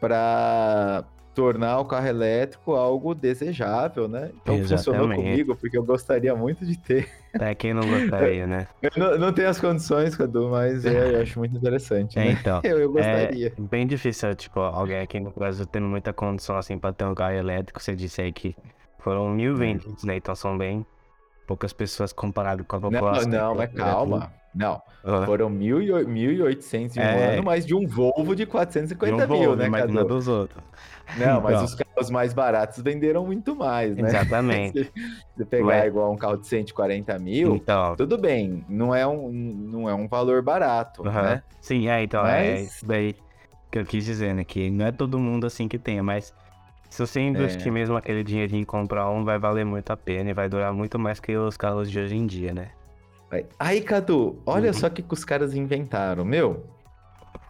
para 0.00 1.04
tornar 1.34 1.80
o 1.80 1.84
carro 1.84 2.06
elétrico 2.06 2.74
algo 2.74 3.14
desejável, 3.14 4.08
né? 4.08 4.30
Então 4.42 4.54
Exatamente. 4.56 4.84
funcionou 4.84 5.16
comigo, 5.16 5.56
porque 5.56 5.76
eu 5.76 5.84
gostaria 5.84 6.34
muito 6.34 6.64
de 6.64 6.78
ter. 6.78 7.08
É, 7.40 7.54
quem 7.54 7.72
não 7.72 7.88
gostaria, 7.88 8.46
né? 8.46 8.66
Eu 8.82 8.90
não, 8.96 9.18
não 9.18 9.32
tenho 9.32 9.48
as 9.48 9.58
condições, 9.58 10.14
Cadu, 10.14 10.50
mas 10.50 10.84
é, 10.84 11.14
eu 11.14 11.22
acho 11.22 11.38
muito 11.38 11.56
interessante. 11.56 12.18
É, 12.22 12.24
né? 12.24 12.30
então. 12.32 12.60
Eu, 12.64 12.78
eu 12.78 12.92
gostaria. 12.92 13.48
É 13.48 13.60
bem 13.60 13.86
difícil, 13.86 14.34
tipo, 14.34 14.60
alguém 14.60 15.00
aqui 15.00 15.18
no 15.18 15.30
Brasil 15.30 15.64
tendo 15.66 15.86
muita 15.86 16.12
condição 16.12 16.56
assim 16.56 16.78
pra 16.78 16.92
ter 16.92 17.04
um 17.04 17.14
carro 17.14 17.34
elétrico. 17.34 17.82
Você 17.82 17.94
disse 17.94 18.20
aí 18.20 18.32
que 18.32 18.54
foram 18.98 19.30
mil 19.30 19.56
vendas, 19.56 20.04
né? 20.04 20.16
Então 20.16 20.34
são 20.34 20.56
bem 20.56 20.84
poucas 21.46 21.72
pessoas 21.72 22.12
comparado 22.12 22.64
com 22.64 22.76
a 22.76 22.80
população. 22.80 23.30
Não, 23.30 23.38
não, 23.48 23.54
mas 23.54 23.72
calma. 23.72 24.32
Não, 24.54 24.82
uhum. 25.04 25.24
foram 25.24 25.50
1.800 25.50 26.96
em 26.96 27.00
um 27.00 27.02
é... 27.02 27.34
ano, 27.34 27.42
mas 27.42 27.64
de 27.64 27.74
um 27.74 27.86
Volvo 27.86 28.36
de 28.36 28.44
450 28.44 29.26
de 29.26 29.32
um 29.32 29.38
mil, 29.38 29.56
né, 29.56 29.68
mas 29.68 29.90
não 29.90 30.06
dos 30.06 30.28
outros. 30.28 30.62
Não, 31.16 31.40
mas 31.40 31.54
então. 31.54 31.64
os 31.64 31.74
carros 31.74 32.10
mais 32.10 32.32
baratos 32.32 32.82
venderam 32.82 33.26
muito 33.26 33.54
mais, 33.56 33.96
né? 33.96 34.08
Exatamente. 34.08 34.90
Se 35.36 35.44
pegar 35.44 35.66
Ué. 35.66 35.86
igual 35.86 36.12
um 36.12 36.16
carro 36.16 36.36
de 36.36 36.46
140 36.46 37.18
mil, 37.18 37.56
então... 37.56 37.96
tudo 37.96 38.18
bem, 38.18 38.64
não 38.68 38.94
é 38.94 39.06
um, 39.06 39.30
não 39.30 39.88
é 39.88 39.94
um 39.94 40.06
valor 40.06 40.42
barato, 40.42 41.02
uhum. 41.02 41.10
né? 41.12 41.42
Sim, 41.60 41.88
é, 41.88 42.02
então, 42.02 42.20
é 42.20 42.24
mas... 42.24 42.46
é 42.46 42.60
isso 42.62 42.86
daí 42.86 43.14
que 43.70 43.78
eu 43.78 43.86
quis 43.86 44.04
dizer, 44.04 44.34
né? 44.34 44.44
Que 44.44 44.70
não 44.70 44.86
é 44.86 44.92
todo 44.92 45.18
mundo 45.18 45.46
assim 45.46 45.66
que 45.66 45.78
tenha, 45.78 46.02
mas 46.02 46.34
se 46.90 46.98
você 46.98 47.20
investir 47.20 47.68
é. 47.68 47.70
mesmo 47.70 47.96
aquele 47.96 48.22
dinheirinho 48.22 48.60
em 48.60 48.66
comprar 48.66 49.08
um, 49.10 49.24
vai 49.24 49.38
valer 49.38 49.64
muito 49.64 49.90
a 49.90 49.96
pena 49.96 50.30
e 50.30 50.34
vai 50.34 50.48
durar 50.48 50.72
muito 50.74 50.98
mais 50.98 51.18
que 51.18 51.34
os 51.34 51.56
carros 51.56 51.90
de 51.90 51.98
hoje 51.98 52.14
em 52.14 52.26
dia, 52.26 52.52
né? 52.52 52.68
Aí, 53.58 53.80
Cadu, 53.80 54.38
olha 54.44 54.68
uhum. 54.68 54.74
só 54.74 54.86
o 54.88 54.90
que, 54.90 55.02
que 55.02 55.14
os 55.14 55.24
caras 55.24 55.54
inventaram, 55.54 56.24
meu. 56.24 56.66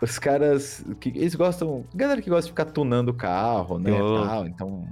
Os 0.00 0.18
caras 0.18 0.84
que 1.00 1.10
eles 1.10 1.34
gostam, 1.34 1.84
galera 1.94 2.20
que 2.20 2.30
gosta 2.30 2.44
de 2.44 2.50
ficar 2.50 2.66
tunando 2.66 3.10
o 3.10 3.14
carro, 3.14 3.78
né, 3.78 3.92
oh. 4.00 4.24
tal, 4.24 4.46
então 4.46 4.88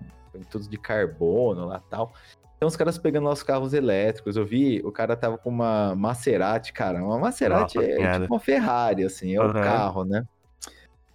tudo 0.50 0.68
de 0.68 0.78
carbono 0.78 1.66
lá, 1.66 1.80
tal. 1.90 2.12
Então 2.56 2.68
os 2.68 2.76
caras 2.76 2.98
pegando 2.98 3.24
nossos 3.24 3.42
carros 3.42 3.72
elétricos, 3.72 4.36
eu 4.36 4.44
vi, 4.44 4.80
o 4.84 4.92
cara 4.92 5.16
tava 5.16 5.38
com 5.38 5.48
uma 5.48 5.94
Maserati, 5.94 6.72
cara, 6.72 7.02
uma 7.02 7.18
Maserati 7.18 7.78
Nossa, 7.78 7.90
é 7.90 8.20
tipo 8.20 8.34
uma 8.34 8.40
Ferrari, 8.40 9.04
assim, 9.04 9.34
é 9.34 9.40
uhum. 9.40 9.50
o 9.50 9.54
carro, 9.54 10.04
né? 10.04 10.24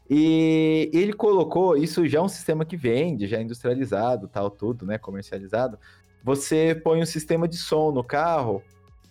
E 0.10 0.90
ele 0.94 1.14
colocou, 1.14 1.78
isso 1.78 2.08
já 2.08 2.20
é 2.20 2.22
um 2.22 2.28
sistema 2.28 2.66
que 2.66 2.76
vende, 2.76 3.28
já 3.28 3.38
é 3.38 3.42
industrializado, 3.42 4.28
tal, 4.28 4.50
tudo, 4.50 4.86
né, 4.86 4.98
comercializado. 4.98 5.80
Você 6.24 6.80
põe 6.84 7.02
um 7.02 7.06
sistema 7.06 7.48
de 7.48 7.58
som 7.58 7.92
no 7.92 8.04
carro 8.04 8.62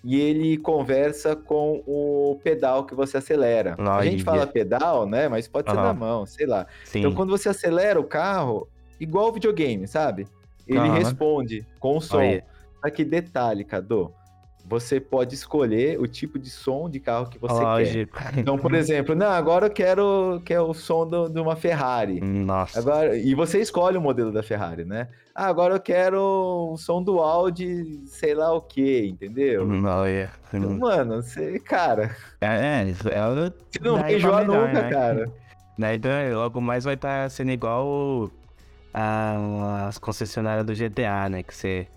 e 0.05 0.21
ele 0.21 0.59
conversa 0.59 1.35
com 1.35 1.83
o 1.87 2.39
pedal 2.45 2.85
que 2.85 2.95
você 2.95 3.17
acelera. 3.17 3.75
A 3.79 4.05
gente 4.05 4.23
fala 4.23 4.47
pedal, 4.47 5.07
né? 5.07 5.29
Mas 5.29 5.49
pode 5.49 5.71
ser 5.71 5.77
uhum. 5.77 5.83
na 5.83 5.95
mão, 5.95 6.27
sei 6.27 6.47
lá. 6.47 6.67
Sim. 6.85 6.99
Então, 7.01 7.15
quando 7.15 7.31
você 7.31 7.49
acelera 7.49 7.99
o 7.99 8.05
carro, 8.05 8.69
igual 9.01 9.31
o 9.31 9.33
videogame, 9.33 9.89
sabe? 9.89 10.27
Ele 10.67 10.79
uhum. 10.79 10.93
responde 10.93 11.67
com 11.81 11.97
o 11.97 12.01
som. 12.01 12.21
Só 12.83 12.91
que 12.91 13.05
detalhe, 13.05 13.65
Cadu 13.65 14.13
você 14.67 14.99
pode 14.99 15.35
escolher 15.35 16.01
o 16.01 16.07
tipo 16.07 16.39
de 16.39 16.49
som 16.49 16.89
de 16.89 16.99
carro 16.99 17.29
que 17.29 17.39
você 17.39 18.07
quer. 18.07 18.39
Então, 18.39 18.57
por 18.57 18.75
exemplo, 18.75 19.15
não, 19.15 19.29
agora 19.29 19.67
eu 19.67 19.71
quero, 19.71 20.41
quero 20.45 20.71
o 20.71 20.75
som 20.75 21.07
do, 21.07 21.29
de 21.29 21.39
uma 21.39 21.55
Ferrari. 21.55 22.21
Nossa. 22.21 22.79
Agora, 22.79 23.17
e 23.17 23.35
você 23.35 23.61
escolhe 23.61 23.99
o 23.99 24.01
modelo 24.01 24.33
da 24.33 24.43
Ferrari, 24.43 24.85
né? 24.85 25.09
Ah, 25.35 25.49
agora 25.49 25.75
eu 25.75 25.81
quero 25.81 26.73
o 26.73 26.77
som 26.79 27.03
do 27.03 27.19
Audi, 27.19 28.01
sei 28.07 28.35
lá 28.35 28.53
o 28.53 28.63
que, 28.63 29.07
entendeu? 29.07 29.67
Não, 29.67 30.05
é. 30.07 30.31
Então, 30.53 30.79
mano, 30.79 31.23
você, 31.23 31.59
cara. 31.59 32.17
É, 32.41 32.47
é, 32.47 32.91
é 32.91 32.95
você 33.71 33.81
não 33.83 33.99
vai 33.99 34.15
enjoar 34.15 34.47
nunca, 34.47 34.83
né? 34.83 34.91
cara. 34.91 35.33
Então, 35.77 36.13
logo 36.35 36.61
mais 36.61 36.85
vai 36.85 36.95
estar 36.95 37.25
tá 37.25 37.29
sendo 37.29 37.51
igual 37.51 38.31
a, 38.95 39.89
as 39.89 39.99
concessionárias 39.99 40.65
do 40.65 40.73
GTA, 40.73 41.29
né? 41.29 41.43
Que 41.43 41.53
você 41.53 41.89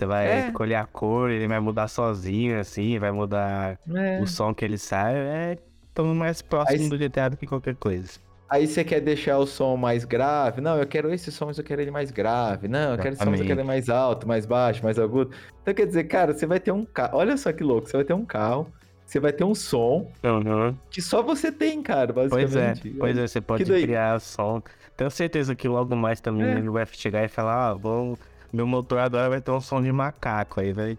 você 0.00 0.06
vai 0.06 0.26
é. 0.26 0.46
escolher 0.46 0.76
a 0.76 0.86
cor, 0.86 1.30
ele 1.30 1.46
vai 1.46 1.60
mudar 1.60 1.86
sozinho, 1.88 2.58
assim, 2.58 2.98
vai 2.98 3.10
mudar 3.10 3.78
é. 3.94 4.20
o 4.20 4.26
som 4.26 4.54
que 4.54 4.64
ele 4.64 4.78
sai. 4.78 5.14
É 5.14 5.58
tão 5.92 6.14
mais 6.14 6.40
próximo 6.40 6.84
Aí, 6.84 6.88
do 6.88 6.98
GTA 6.98 7.28
do 7.28 7.36
que 7.36 7.46
qualquer 7.46 7.74
coisa. 7.74 8.18
Aí 8.48 8.66
você 8.66 8.82
quer 8.82 9.00
deixar 9.00 9.38
o 9.38 9.46
som 9.46 9.76
mais 9.76 10.04
grave? 10.04 10.60
Não, 10.60 10.78
eu 10.78 10.86
quero 10.86 11.12
esse 11.12 11.30
som, 11.30 11.46
mas 11.46 11.58
eu 11.58 11.64
quero 11.64 11.82
ele 11.82 11.90
mais 11.90 12.10
grave. 12.10 12.66
Não, 12.66 12.92
eu 12.92 12.98
quero 12.98 13.14
esse 13.14 13.22
som, 13.22 13.30
mas 13.30 13.40
eu 13.40 13.46
quero 13.46 13.60
ele 13.60 13.66
mais 13.66 13.88
alto, 13.90 14.26
mais 14.26 14.46
baixo, 14.46 14.82
mais 14.82 14.98
agudo. 14.98 15.30
Então 15.60 15.74
quer 15.74 15.86
dizer, 15.86 16.04
cara, 16.04 16.32
você 16.32 16.46
vai 16.46 16.58
ter 16.58 16.72
um 16.72 16.84
carro. 16.84 17.18
Olha 17.18 17.36
só 17.36 17.52
que 17.52 17.62
louco, 17.62 17.88
você 17.88 17.96
vai 17.98 18.04
ter 18.04 18.14
um 18.14 18.24
carro, 18.24 18.66
você 19.04 19.20
vai 19.20 19.32
ter 19.32 19.44
um 19.44 19.54
som 19.54 20.10
uhum. 20.24 20.74
que 20.90 21.02
só 21.02 21.22
você 21.22 21.52
tem, 21.52 21.82
cara, 21.82 22.12
basicamente. 22.12 22.80
Pois 22.80 22.94
é, 22.94 22.98
pois 22.98 23.18
é, 23.18 23.26
você 23.26 23.40
pode 23.40 23.64
criar 23.64 24.18
som. 24.18 24.62
Tenho 24.96 25.10
certeza 25.10 25.54
que 25.54 25.68
logo 25.68 25.94
mais 25.94 26.20
também 26.20 26.46
é. 26.46 26.58
ele 26.58 26.70
vai 26.70 26.86
chegar 26.86 27.22
e 27.24 27.28
falar, 27.28 27.70
ah, 27.70 27.74
vamos 27.74 28.18
meu 28.52 28.66
motor 28.66 28.98
agora 28.98 29.28
vai 29.28 29.40
ter 29.40 29.50
um 29.50 29.60
som 29.60 29.80
de 29.82 29.92
macaco 29.92 30.60
aí, 30.60 30.72
vai. 30.72 30.98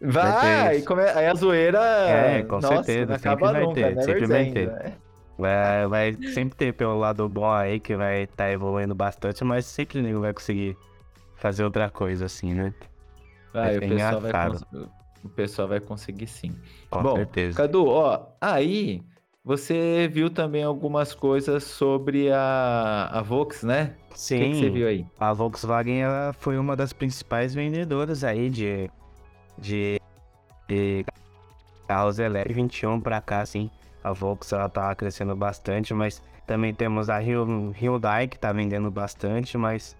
Vai, 0.00 0.82
come... 0.82 1.02
aí 1.02 1.26
a 1.26 1.34
zoeira. 1.34 1.80
É, 1.80 2.42
com 2.42 2.56
Nossa, 2.56 2.82
certeza. 2.82 3.18
Sempre 3.18 3.44
vai 3.44 3.62
nunca, 3.62 3.74
ter, 3.74 4.02
sempre 4.02 4.26
vai 4.26 4.50
ter. 4.50 4.66
Né? 4.68 4.92
Vai, 5.38 5.86
vai 5.86 6.12
sempre 6.32 6.56
ter 6.56 6.72
pelo 6.74 6.98
lado 6.98 7.28
bom 7.28 7.50
aí 7.50 7.80
que 7.80 7.96
vai 7.96 8.22
estar 8.22 8.44
tá 8.44 8.50
evoluindo 8.52 8.94
bastante, 8.94 9.42
mas 9.44 9.66
sempre 9.66 10.00
ninguém 10.00 10.20
vai 10.20 10.32
conseguir 10.32 10.76
fazer 11.36 11.64
outra 11.64 11.90
coisa 11.90 12.26
assim, 12.26 12.54
né? 12.54 12.74
Vai, 13.52 13.76
o, 13.76 13.80
pessoal 13.80 14.20
vai 14.20 14.48
o 15.24 15.28
pessoal 15.30 15.68
vai 15.68 15.80
conseguir 15.80 16.26
sim. 16.26 16.54
Com 16.90 17.02
bom, 17.02 17.16
certeza. 17.16 17.56
Cadu, 17.56 17.86
ó, 17.86 18.26
aí 18.40 19.02
você 19.44 20.08
viu 20.10 20.30
também 20.30 20.64
algumas 20.64 21.14
coisas 21.14 21.64
sobre 21.64 22.32
a, 22.32 23.10
a 23.12 23.20
Vox, 23.20 23.62
né? 23.62 23.94
Sim. 24.14 24.36
O 24.36 24.38
que, 24.38 24.50
que 24.50 24.56
você 24.56 24.70
viu 24.70 24.88
aí? 24.88 25.06
A 25.20 25.32
Volkswagen 25.34 26.00
ela 26.00 26.32
foi 26.32 26.56
uma 26.56 26.74
das 26.74 26.94
principais 26.94 27.54
vendedoras 27.54 28.24
aí 28.24 28.48
de, 28.48 28.90
de, 29.58 30.00
de 30.66 31.04
carros 31.86 32.18
elétricos 32.18 32.56
21 32.56 33.00
para 33.00 33.20
cá, 33.20 33.42
assim. 33.42 33.70
A 34.02 34.12
Volks 34.12 34.50
ela 34.52 34.68
tá 34.68 34.94
crescendo 34.94 35.36
bastante, 35.36 35.92
mas 35.92 36.22
também 36.46 36.72
temos 36.72 37.10
a 37.10 37.18
Hyundai 37.18 38.28
que 38.28 38.38
tá 38.38 38.50
vendendo 38.50 38.90
bastante, 38.90 39.58
mas 39.58 39.94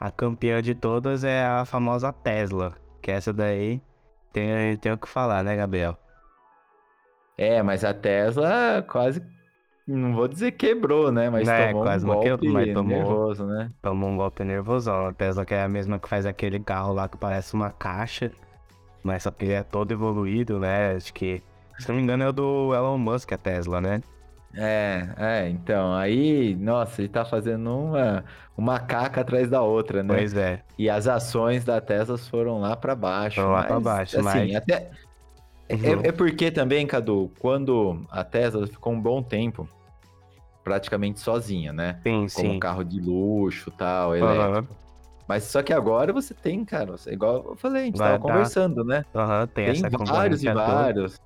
a 0.00 0.10
campeã 0.10 0.60
de 0.60 0.74
todas 0.74 1.22
é 1.22 1.44
a 1.44 1.64
famosa 1.64 2.12
Tesla. 2.12 2.74
Que 3.00 3.12
essa 3.12 3.32
daí 3.32 3.80
tem, 4.32 4.76
tem 4.76 4.92
o 4.92 4.98
que 4.98 5.08
falar, 5.08 5.44
né, 5.44 5.54
Gabriel? 5.54 5.96
É, 7.38 7.62
mas 7.62 7.84
a 7.84 7.94
Tesla 7.94 8.84
quase. 8.88 9.22
Não 9.86 10.12
vou 10.12 10.28
dizer 10.28 10.52
quebrou, 10.52 11.10
né? 11.10 11.30
Mas 11.30 11.48
É, 11.48 11.68
tomou 11.68 11.82
quase 11.84 12.04
um 12.04 12.08
golpe 12.08 12.28
quebrou, 12.28 12.52
mas 12.52 12.74
tomou- 12.74 12.84
nervoso, 12.98 13.46
né? 13.46 13.70
Tomou 13.80 14.10
um 14.10 14.16
golpe 14.16 14.44
nervosão. 14.44 15.06
A 15.06 15.12
Tesla 15.14 15.46
que 15.46 15.54
é 15.54 15.62
a 15.62 15.68
mesma 15.68 15.98
que 15.98 16.08
faz 16.08 16.26
aquele 16.26 16.58
carro 16.60 16.92
lá 16.92 17.08
que 17.08 17.16
parece 17.16 17.54
uma 17.54 17.70
caixa. 17.70 18.30
Mas 19.02 19.22
só 19.22 19.30
que 19.30 19.44
ele 19.46 19.54
é 19.54 19.62
todo 19.62 19.92
evoluído, 19.92 20.58
né? 20.58 20.96
Acho 20.96 21.14
que, 21.14 21.40
se 21.78 21.88
não 21.88 21.96
me 21.96 22.02
engano, 22.02 22.24
é 22.24 22.28
o 22.28 22.32
do 22.32 22.74
Elon 22.74 22.98
Musk, 22.98 23.32
a 23.32 23.38
Tesla, 23.38 23.80
né? 23.80 24.02
É, 24.54 25.08
é, 25.16 25.48
então, 25.48 25.94
aí, 25.94 26.54
nossa, 26.56 27.00
ele 27.00 27.08
tá 27.08 27.24
fazendo 27.24 27.70
uma, 27.70 28.24
uma 28.56 28.80
caca 28.80 29.20
atrás 29.20 29.48
da 29.48 29.62
outra, 29.62 30.02
né? 30.02 30.14
Pois 30.14 30.34
é. 30.34 30.62
E 30.76 30.90
as 30.90 31.06
ações 31.06 31.64
da 31.64 31.80
Tesla 31.80 32.18
foram 32.18 32.60
lá 32.60 32.76
pra 32.76 32.94
baixo. 32.94 33.36
Foram 33.36 33.52
lá 33.52 33.62
pra 33.62 33.74
mas, 33.76 33.84
baixo, 33.84 34.16
assim, 34.20 34.24
mas- 34.24 34.56
até... 34.56 34.90
É, 35.68 35.74
Uhum. 35.74 36.00
é 36.04 36.12
porque 36.12 36.50
também, 36.50 36.86
Cadu, 36.86 37.30
quando 37.38 38.06
a 38.10 38.24
Tesla 38.24 38.66
ficou 38.66 38.92
um 38.92 39.00
bom 39.00 39.22
tempo 39.22 39.68
praticamente 40.64 41.20
sozinha, 41.20 41.72
né? 41.72 42.00
Sim, 42.02 42.28
Como 42.34 42.52
sim. 42.52 42.58
carro 42.58 42.84
de 42.84 43.00
luxo 43.00 43.70
tal, 43.70 44.14
elétrico. 44.16 44.68
Aham, 44.72 44.78
Mas 45.26 45.44
só 45.44 45.62
que 45.62 45.72
agora 45.74 46.10
você 46.12 46.32
tem, 46.32 46.64
cara, 46.64 46.94
igual 47.08 47.44
eu 47.50 47.56
falei, 47.56 47.82
a 47.82 47.84
gente 47.86 47.98
Vai 47.98 48.08
tava 48.12 48.18
dar- 48.18 48.32
conversando, 48.32 48.82
né? 48.84 49.04
aham, 49.14 49.46
tem, 49.46 49.64
Tem 49.66 49.84
essa 49.84 49.98
vários 49.98 50.42
e 50.42 50.50
vários. 50.50 51.20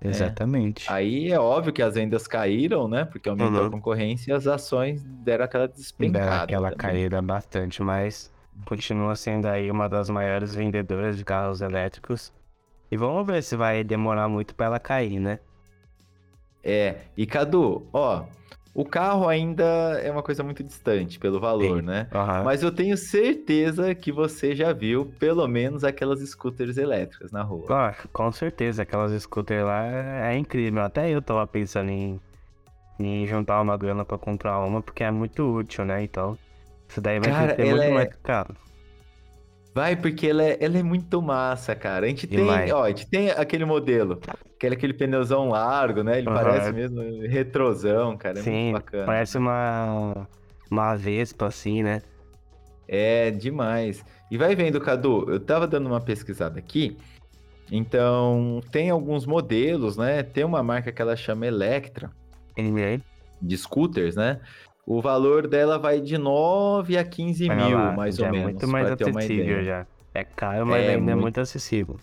Exatamente. 0.00 0.90
Aí 0.92 1.32
é 1.32 1.38
óbvio 1.40 1.72
que 1.72 1.82
as 1.82 1.94
vendas 1.94 2.26
caíram, 2.26 2.86
né? 2.86 3.04
Porque 3.06 3.28
aumentou 3.28 3.60
Uhum. 3.62 3.66
a 3.68 3.70
concorrência 3.70 4.30
e 4.32 4.34
as 4.34 4.46
ações 4.46 5.02
deram 5.02 5.46
aquela 5.46 5.66
despencada. 5.66 6.28
Dá 6.28 6.42
aquela 6.42 6.70
também. 6.70 6.78
caída 6.78 7.22
bastante, 7.22 7.82
mas 7.82 8.30
continua 8.66 9.16
sendo 9.16 9.46
aí 9.46 9.70
uma 9.70 9.88
das 9.88 10.10
maiores 10.10 10.54
vendedoras 10.54 11.16
de 11.16 11.24
carros 11.24 11.60
elétricos. 11.60 12.32
E 12.94 12.96
vamos 12.96 13.26
ver 13.26 13.42
se 13.42 13.56
vai 13.56 13.82
demorar 13.82 14.28
muito 14.28 14.54
pra 14.54 14.66
ela 14.66 14.78
cair, 14.78 15.18
né? 15.18 15.40
É, 16.62 16.94
e 17.16 17.26
Cadu, 17.26 17.88
ó, 17.92 18.22
o 18.72 18.84
carro 18.84 19.26
ainda 19.28 19.64
é 20.00 20.08
uma 20.12 20.22
coisa 20.22 20.44
muito 20.44 20.62
distante 20.62 21.18
pelo 21.18 21.40
valor, 21.40 21.80
Sim. 21.80 21.86
né? 21.86 22.06
Aham. 22.14 22.44
Mas 22.44 22.62
eu 22.62 22.70
tenho 22.70 22.96
certeza 22.96 23.96
que 23.96 24.12
você 24.12 24.54
já 24.54 24.72
viu 24.72 25.12
pelo 25.18 25.44
menos 25.48 25.82
aquelas 25.82 26.20
scooters 26.20 26.76
elétricas 26.76 27.32
na 27.32 27.42
rua. 27.42 27.66
Ah, 27.68 27.96
com 28.12 28.30
certeza, 28.30 28.82
aquelas 28.84 29.20
scooters 29.20 29.64
lá 29.64 29.84
é 30.30 30.36
incrível. 30.38 30.80
Até 30.84 31.10
eu 31.10 31.20
tava 31.20 31.44
pensando 31.48 31.90
em, 31.90 32.20
em 33.00 33.26
juntar 33.26 33.60
uma 33.60 33.76
grana 33.76 34.04
pra 34.04 34.16
comprar 34.16 34.60
uma, 34.60 34.80
porque 34.80 35.02
é 35.02 35.10
muito 35.10 35.42
útil, 35.52 35.84
né? 35.84 36.00
Então, 36.04 36.38
isso 36.88 37.00
daí 37.00 37.18
vai 37.18 37.32
Cara, 37.32 37.56
ser 37.56 37.64
muito 37.66 37.82
é- 37.82 37.90
mais 37.90 38.14
caro. 38.22 38.54
Vai, 39.74 39.96
porque 39.96 40.28
ela 40.28 40.44
é, 40.44 40.56
ela 40.60 40.78
é 40.78 40.82
muito 40.84 41.20
massa, 41.20 41.74
cara. 41.74 42.06
A 42.06 42.08
gente 42.08 42.28
Demais. 42.28 42.66
tem, 42.66 42.72
ó, 42.72 42.84
a 42.84 42.88
gente 42.90 43.10
tem 43.10 43.30
aquele 43.30 43.64
modelo, 43.64 44.20
aquele, 44.54 44.76
aquele 44.76 44.94
pneuzão 44.94 45.48
largo, 45.48 46.04
né? 46.04 46.18
Ele 46.18 46.28
Aham. 46.28 46.36
parece 46.36 46.72
mesmo 46.72 47.02
retrosão, 47.26 48.16
cara. 48.16 48.38
É 48.38 48.42
Sim, 48.42 48.52
muito 48.70 48.72
bacana. 48.74 49.06
parece 49.06 49.36
uma, 49.36 50.28
uma 50.70 50.94
Vespa, 50.94 51.46
assim, 51.46 51.82
né? 51.82 52.02
É 52.86 53.32
demais. 53.32 54.04
E 54.30 54.38
vai 54.38 54.54
vendo, 54.54 54.80
Cadu, 54.80 55.28
eu 55.28 55.40
tava 55.40 55.66
dando 55.66 55.86
uma 55.86 56.00
pesquisada 56.00 56.56
aqui. 56.58 56.96
Então, 57.72 58.60
tem 58.70 58.90
alguns 58.90 59.26
modelos, 59.26 59.96
né? 59.96 60.22
Tem 60.22 60.44
uma 60.44 60.62
marca 60.62 60.92
que 60.92 61.02
ela 61.02 61.16
chama 61.16 61.46
Electra, 61.46 62.10
E 62.56 62.70
de 63.42 63.56
scooters, 63.58 64.16
né? 64.16 64.40
O 64.86 65.00
valor 65.00 65.48
dela 65.48 65.78
vai 65.78 66.00
de 66.00 66.18
9 66.18 66.96
a 66.98 67.04
15 67.04 67.48
Olha 67.48 67.56
mil, 67.56 67.76
lá, 67.78 67.92
mais 67.96 68.18
ou 68.18 68.26
é 68.26 68.30
menos, 68.32 68.52
muito 68.52 68.68
mais 68.68 68.90
acessível 68.90 69.64
já. 69.64 69.86
É 70.12 70.24
caro, 70.24 70.66
mas 70.66 70.86
É 70.86 70.90
ainda 70.90 71.10
é 71.10 71.14
muito. 71.14 71.22
muito 71.22 71.40
acessível. 71.40 71.98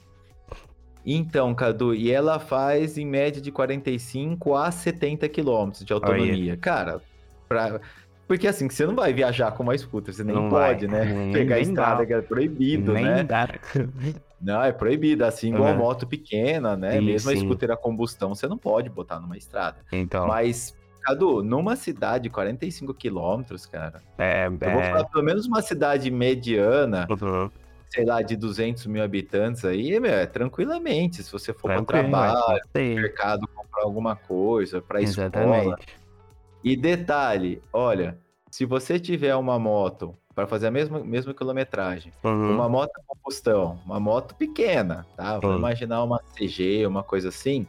Então, 1.06 1.54
Cadu, 1.56 1.96
e 1.96 2.12
ela 2.12 2.40
faz 2.40 2.98
em 2.98 3.06
média 3.06 3.42
de 3.42 3.52
45 3.52 4.56
a 4.56 4.72
70 4.72 5.28
quilômetros 5.28 5.84
de 5.84 5.94
autonomia. 5.94 6.56
Cara, 6.58 7.02
pra... 7.50 7.80
porque 8.28 8.48
assim, 8.48 8.70
você 8.70 8.86
não 8.86 8.96
vai 8.96 9.12
viajar 9.12 9.52
com 9.52 9.64
uma 9.64 9.76
scooter, 9.78 10.14
você 10.14 10.24
nem 10.24 10.36
Não 10.36 10.50
pode, 10.50 10.86
vai. 10.88 11.06
né? 11.06 11.14
Nem- 11.14 11.34
Pegar 11.34 11.56
a 11.56 11.60
nem 11.60 11.68
estrada 11.68 12.02
dá. 12.02 12.06
que 12.06 12.14
é 12.14 12.22
proibido, 12.22 12.94
Nem 12.94 13.04
né? 13.04 13.24
dá. 13.24 13.48
Não, 14.40 14.62
é 14.64 14.72
proibido, 14.72 15.24
assim 15.24 15.54
igual 15.54 15.70
Uhum. 15.72 15.78
moto 15.78 16.08
pequena, 16.08 16.76
né? 16.76 16.94
Sim, 16.94 17.02
Mesmo 17.06 17.30
a 17.30 17.36
sim. 17.36 17.42
scooter 17.46 17.70
a 17.70 17.78
combustão, 17.78 18.34
você 18.34 18.48
não 18.48 18.58
pode 18.58 18.90
botar 18.90 19.20
numa 19.20 19.38
estrada. 19.38 19.78
Então, 19.92 20.28
Mas, 20.28 20.76
Cadu, 21.02 21.44
numa 21.44 21.76
cidade 21.76 22.24
de 22.26 22.30
45 22.30 22.94
quilômetros, 22.94 23.66
cara, 23.66 24.02
é... 24.18 24.48
eu 24.48 24.52
vou 24.72 24.82
é... 24.82 24.90
falar 24.90 25.06
pelo 25.06 25.24
menos 25.24 25.46
uma 25.48 25.62
cidade 25.62 26.10
mediana, 26.12 27.08
Uhum. 27.10 27.50
sei 27.90 28.06
lá, 28.06 28.22
de 28.22 28.36
200 28.36 28.86
mil 28.86 29.04
habitantes 29.04 29.66
aí, 29.66 30.00
meu, 30.00 30.14
é 30.14 30.26
tranquilamente, 30.26 31.24
se 31.24 31.32
você 31.32 31.54
for 31.54 31.68
para 31.70 31.84
Tranquilo, 31.84 32.12
trabalho, 32.12 32.60
ser. 32.72 32.96
mercado 32.96 33.48
comprar 33.54 33.84
alguma 33.84 34.16
coisa, 34.16 34.82
para 34.82 35.02
escola. 35.02 35.76
E 36.64 36.76
detalhe, 36.76 37.62
olha, 37.74 38.18
se 38.52 38.66
você 38.66 39.00
tiver 39.00 39.36
uma 39.36 39.58
moto 39.58 40.16
para 40.36 40.46
fazer 40.48 40.68
a 40.68 40.72
mesma, 40.72 41.00
mesma 41.04 41.34
quilometragem, 41.34 42.14
Uhum. 42.24 42.54
uma 42.54 42.70
moto 42.70 42.92
a 42.96 43.02
combustão, 43.08 43.80
uma 43.86 44.00
moto 44.00 44.36
pequena, 44.36 45.06
tá? 45.18 45.40
Vamos 45.40 45.56
Hum. 45.56 45.60
imaginar 45.60 46.04
uma 46.04 46.22
CG, 46.38 46.86
uma 46.86 47.04
coisa 47.04 47.30
assim, 47.30 47.66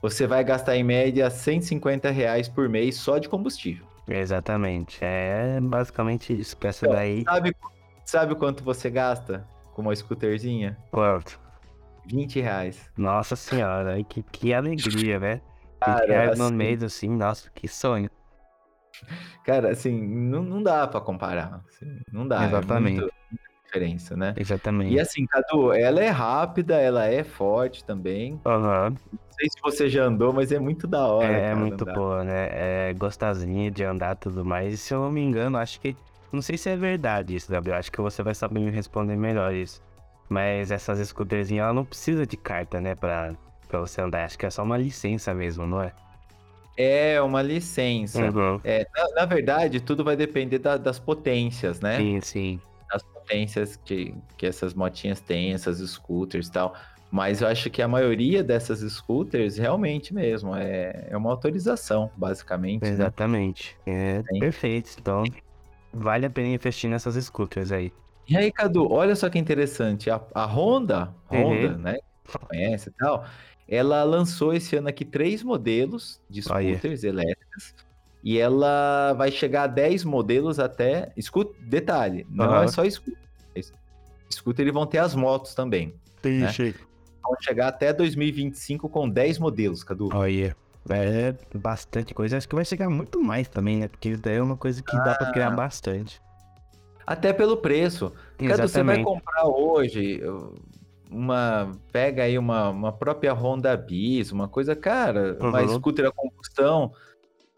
você 0.00 0.26
vai 0.26 0.42
gastar 0.44 0.76
em 0.76 0.84
média 0.84 1.28
150 1.30 2.10
reais 2.10 2.48
por 2.48 2.68
mês 2.68 2.96
só 2.96 3.18
de 3.18 3.28
combustível. 3.28 3.86
Exatamente. 4.06 4.98
É 5.02 5.60
basicamente 5.60 6.32
isso. 6.38 6.56
Que 6.56 6.66
essa 6.66 6.86
Então, 6.86 6.96
daí. 6.96 7.24
Sabe, 7.24 7.56
sabe 8.04 8.34
quanto 8.34 8.64
você 8.64 8.88
gasta 8.88 9.46
com 9.74 9.82
uma 9.82 9.94
scooterzinha? 9.94 10.78
Quanto? 10.90 11.38
20 12.06 12.40
reais. 12.40 12.88
Nossa 12.96 13.36
senhora, 13.36 14.02
que, 14.04 14.22
que 14.22 14.54
alegria, 14.54 15.18
né? 15.20 15.40
Cara, 15.80 16.00
20 16.00 16.08
reais 16.08 16.38
no 16.38 16.44
assim- 16.46 16.54
mês, 16.56 16.82
assim, 16.82 17.08
nossa, 17.10 17.50
que 17.54 17.68
sonho. 17.68 18.10
Cara, 19.44 19.70
assim, 19.70 19.92
não, 20.00 20.42
não 20.42 20.62
dá 20.62 20.86
pra 20.86 21.00
comparar. 21.00 21.62
assim, 21.68 22.00
não 22.10 22.26
dá. 22.26 22.44
Exatamente. 22.46 22.98
É 22.98 23.02
muito, 23.02 23.14
diferença, 23.66 24.16
né? 24.16 24.34
Exatamente. 24.36 24.94
E 24.94 24.98
assim, 24.98 25.26
Cadu, 25.26 25.72
ela 25.72 26.02
é 26.02 26.08
rápida, 26.08 26.76
ela 26.80 27.06
é 27.06 27.22
forte 27.22 27.84
também. 27.84 28.40
Aham. 28.46 28.90
Não 28.90 29.18
sei 29.38 29.48
se 29.50 29.56
você 29.62 29.88
já 29.88 30.04
andou, 30.04 30.32
mas 30.32 30.50
é 30.52 30.58
muito 30.58 30.86
da 30.86 31.06
hora. 31.06 31.32
É, 31.32 31.42
cara, 31.50 31.56
muito 31.56 31.82
andar. 31.82 31.94
boa, 31.94 32.24
né? 32.24 32.48
É 32.90 32.94
gostosinha 32.94 33.70
de 33.70 33.84
andar 33.84 34.16
e 34.16 34.18
tudo 34.18 34.44
mais. 34.44 34.74
E 34.74 34.76
se 34.76 34.92
eu 34.94 35.00
não 35.00 35.10
me 35.12 35.20
engano, 35.22 35.56
acho 35.58 35.80
que. 35.80 35.96
Não 36.32 36.42
sei 36.42 36.58
se 36.58 36.68
é 36.68 36.76
verdade 36.76 37.34
isso, 37.34 37.50
Gabriel. 37.50 37.78
Acho 37.78 37.90
que 37.90 38.00
você 38.00 38.22
vai 38.22 38.34
saber 38.34 38.60
me 38.60 38.70
responder 38.70 39.16
melhor 39.16 39.54
isso. 39.54 39.82
Mas 40.28 40.70
essas 40.70 40.98
scooterzinhas, 41.08 41.64
ela 41.64 41.72
não 41.72 41.84
precisa 41.84 42.26
de 42.26 42.36
carta, 42.36 42.80
né? 42.80 42.94
Pra, 42.94 43.32
pra 43.66 43.80
você 43.80 44.00
andar. 44.00 44.24
Acho 44.24 44.38
que 44.38 44.44
é 44.44 44.50
só 44.50 44.62
uma 44.62 44.76
licença 44.76 45.32
mesmo, 45.32 45.66
não 45.66 45.82
é? 45.82 45.92
É 46.76 47.20
uma 47.22 47.42
licença. 47.42 48.30
Uhum. 48.30 48.60
É, 48.62 48.86
na, 48.94 49.20
na 49.22 49.24
verdade, 49.26 49.80
tudo 49.80 50.04
vai 50.04 50.16
depender 50.16 50.58
da- 50.58 50.76
das 50.76 50.98
potências, 50.98 51.80
né? 51.80 51.96
Sim, 51.96 52.20
sim. 52.20 52.60
Das 52.92 53.02
potências 53.02 53.76
que, 53.76 54.14
que 54.36 54.46
essas 54.46 54.74
motinhas 54.74 55.20
têm, 55.20 55.52
essas 55.54 55.78
scooters 55.78 56.46
e 56.48 56.52
tal. 56.52 56.74
Mas 57.10 57.40
eu 57.40 57.48
acho 57.48 57.70
que 57.70 57.80
a 57.80 57.88
maioria 57.88 58.44
dessas 58.44 58.80
scooters 58.80 59.56
realmente 59.56 60.12
mesmo 60.12 60.54
é, 60.54 61.06
é 61.08 61.16
uma 61.16 61.30
autorização, 61.30 62.10
basicamente. 62.16 62.82
né? 62.82 62.90
Exatamente. 62.90 63.76
É 63.86 64.22
Sim. 64.30 64.40
perfeito. 64.40 64.96
Então, 65.00 65.24
vale 65.92 66.26
a 66.26 66.30
pena 66.30 66.48
investir 66.48 66.90
nessas 66.90 67.14
scooters 67.24 67.72
aí. 67.72 67.92
E 68.28 68.36
aí, 68.36 68.52
Cadu, 68.52 68.92
olha 68.92 69.16
só 69.16 69.30
que 69.30 69.38
interessante. 69.38 70.10
A, 70.10 70.20
a 70.34 70.44
Honda, 70.44 71.14
Uhum. 71.30 71.44
Honda, 71.44 71.78
né? 71.78 71.98
Que 72.24 72.38
conhece 72.38 72.90
e 72.90 72.92
tal, 72.92 73.24
ela 73.66 74.02
lançou 74.04 74.52
esse 74.52 74.76
ano 74.76 74.88
aqui 74.88 75.04
três 75.04 75.42
modelos 75.42 76.20
de 76.28 76.42
Olha. 76.50 76.74
scooters 76.74 77.04
elétricas. 77.04 77.74
E 78.22 78.36
ela 78.38 79.14
vai 79.14 79.30
chegar 79.30 79.62
a 79.62 79.66
10 79.66 80.04
modelos 80.04 80.58
até. 80.58 81.10
Escuta, 81.16 81.54
detalhe, 81.60 82.26
não 82.28 82.46
Aham. 82.46 82.64
é 82.64 82.68
só 82.68 82.90
scooter. 82.90 83.16
Scooter 84.30 84.64
eles 84.64 84.74
vão 84.74 84.86
ter 84.86 84.98
as 84.98 85.14
motos 85.14 85.54
também. 85.54 85.94
Ixi. 86.22 86.74
Vão 87.28 87.36
chegar 87.40 87.68
até 87.68 87.92
2025 87.92 88.88
com 88.88 89.08
10 89.08 89.38
modelos, 89.38 89.84
Cadu. 89.84 90.08
Olha, 90.14 90.56
é 90.90 91.34
bastante 91.54 92.14
coisa. 92.14 92.36
Acho 92.38 92.48
que 92.48 92.54
vai 92.54 92.64
chegar 92.64 92.88
muito 92.88 93.20
mais 93.22 93.48
também, 93.48 93.76
né? 93.76 93.88
Porque 93.88 94.08
isso 94.10 94.22
daí 94.22 94.36
é 94.36 94.42
uma 94.42 94.56
coisa 94.56 94.82
que 94.82 94.96
dá 94.96 95.14
pra 95.14 95.28
Ah. 95.28 95.32
criar 95.32 95.50
bastante. 95.50 96.20
Até 97.06 97.32
pelo 97.32 97.56
preço. 97.58 98.12
Cadu, 98.38 98.68
você 98.68 98.82
vai 98.82 99.02
comprar 99.02 99.44
hoje 99.46 100.20
uma. 101.10 101.72
Pega 101.92 102.22
aí 102.24 102.38
uma, 102.38 102.70
uma 102.70 102.92
própria 102.92 103.32
Honda 103.32 103.76
Bis, 103.76 104.32
uma 104.32 104.48
coisa, 104.48 104.74
cara, 104.76 105.36
uma 105.40 105.60
Uhum. 105.62 105.68
scooter 105.74 106.06
a 106.06 106.12
combustão. 106.12 106.92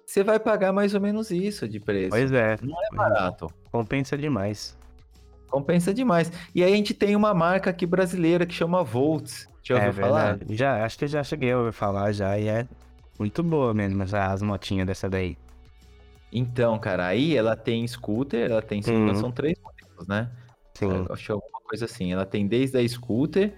Você 0.07 0.25
vai 0.25 0.41
pagar 0.41 0.73
mais 0.73 0.95
ou 0.95 1.01
menos 1.01 1.31
isso 1.31 1.69
de 1.69 1.79
preço. 1.79 2.11
Pois 2.11 2.33
é, 2.33 2.57
Não 2.63 2.77
é 2.83 2.97
barato. 2.97 3.47
compensa 3.71 4.19
demais. 4.19 4.77
Compensa 5.49 5.93
demais. 5.95 6.31
E 6.55 6.63
aí 6.65 6.73
a 6.73 6.77
gente 6.77 6.95
tem 6.95 7.15
uma 7.17 7.33
marca 7.35 7.71
aqui 7.71 7.85
brasileira 7.87 8.47
que 8.47 8.55
chama 8.55 8.83
Volts. 8.85 9.49
Já 9.63 9.77
é 9.77 9.87
ouviu 9.89 10.03
falar? 10.03 10.35
verdade. 10.37 10.57
Já, 10.57 10.85
acho 10.85 10.99
que 10.99 11.05
eu 11.05 11.09
já 11.09 11.23
cheguei 11.25 11.53
a 11.53 11.59
ouvir 11.59 11.73
falar 11.73 12.13
já 12.13 12.39
e 12.39 12.49
é 12.49 12.67
muito 13.19 13.43
boa 13.43 13.73
mesmo 13.75 14.07
já 14.07 14.33
as 14.33 14.43
motinhas 14.43 14.87
dessa 14.87 15.09
daí. 15.09 15.37
Então, 16.33 16.79
cara, 16.79 17.07
aí 17.07 17.37
ela 17.37 17.57
tem 17.57 17.87
scooter, 17.87 18.51
ela 18.51 18.63
tem, 18.63 18.81
Uhum. 18.87 19.15
são 19.17 19.31
três 19.33 19.57
modelos 19.63 20.07
né? 20.09 20.31
Sim. 20.75 20.87
Eu 20.87 21.07
acho 21.11 21.33
é 21.33 21.35
alguma 21.35 21.61
coisa 21.65 21.85
assim. 21.85 22.13
Ela 22.13 22.25
tem 22.25 22.47
desde 22.47 22.79
a 22.79 22.89
scooter 22.89 23.53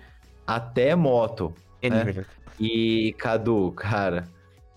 até 0.46 0.94
moto. 0.94 1.54
Ele- 1.80 2.24
E, 2.58 3.14
Cadu, 3.18 3.72
cara, 3.72 4.28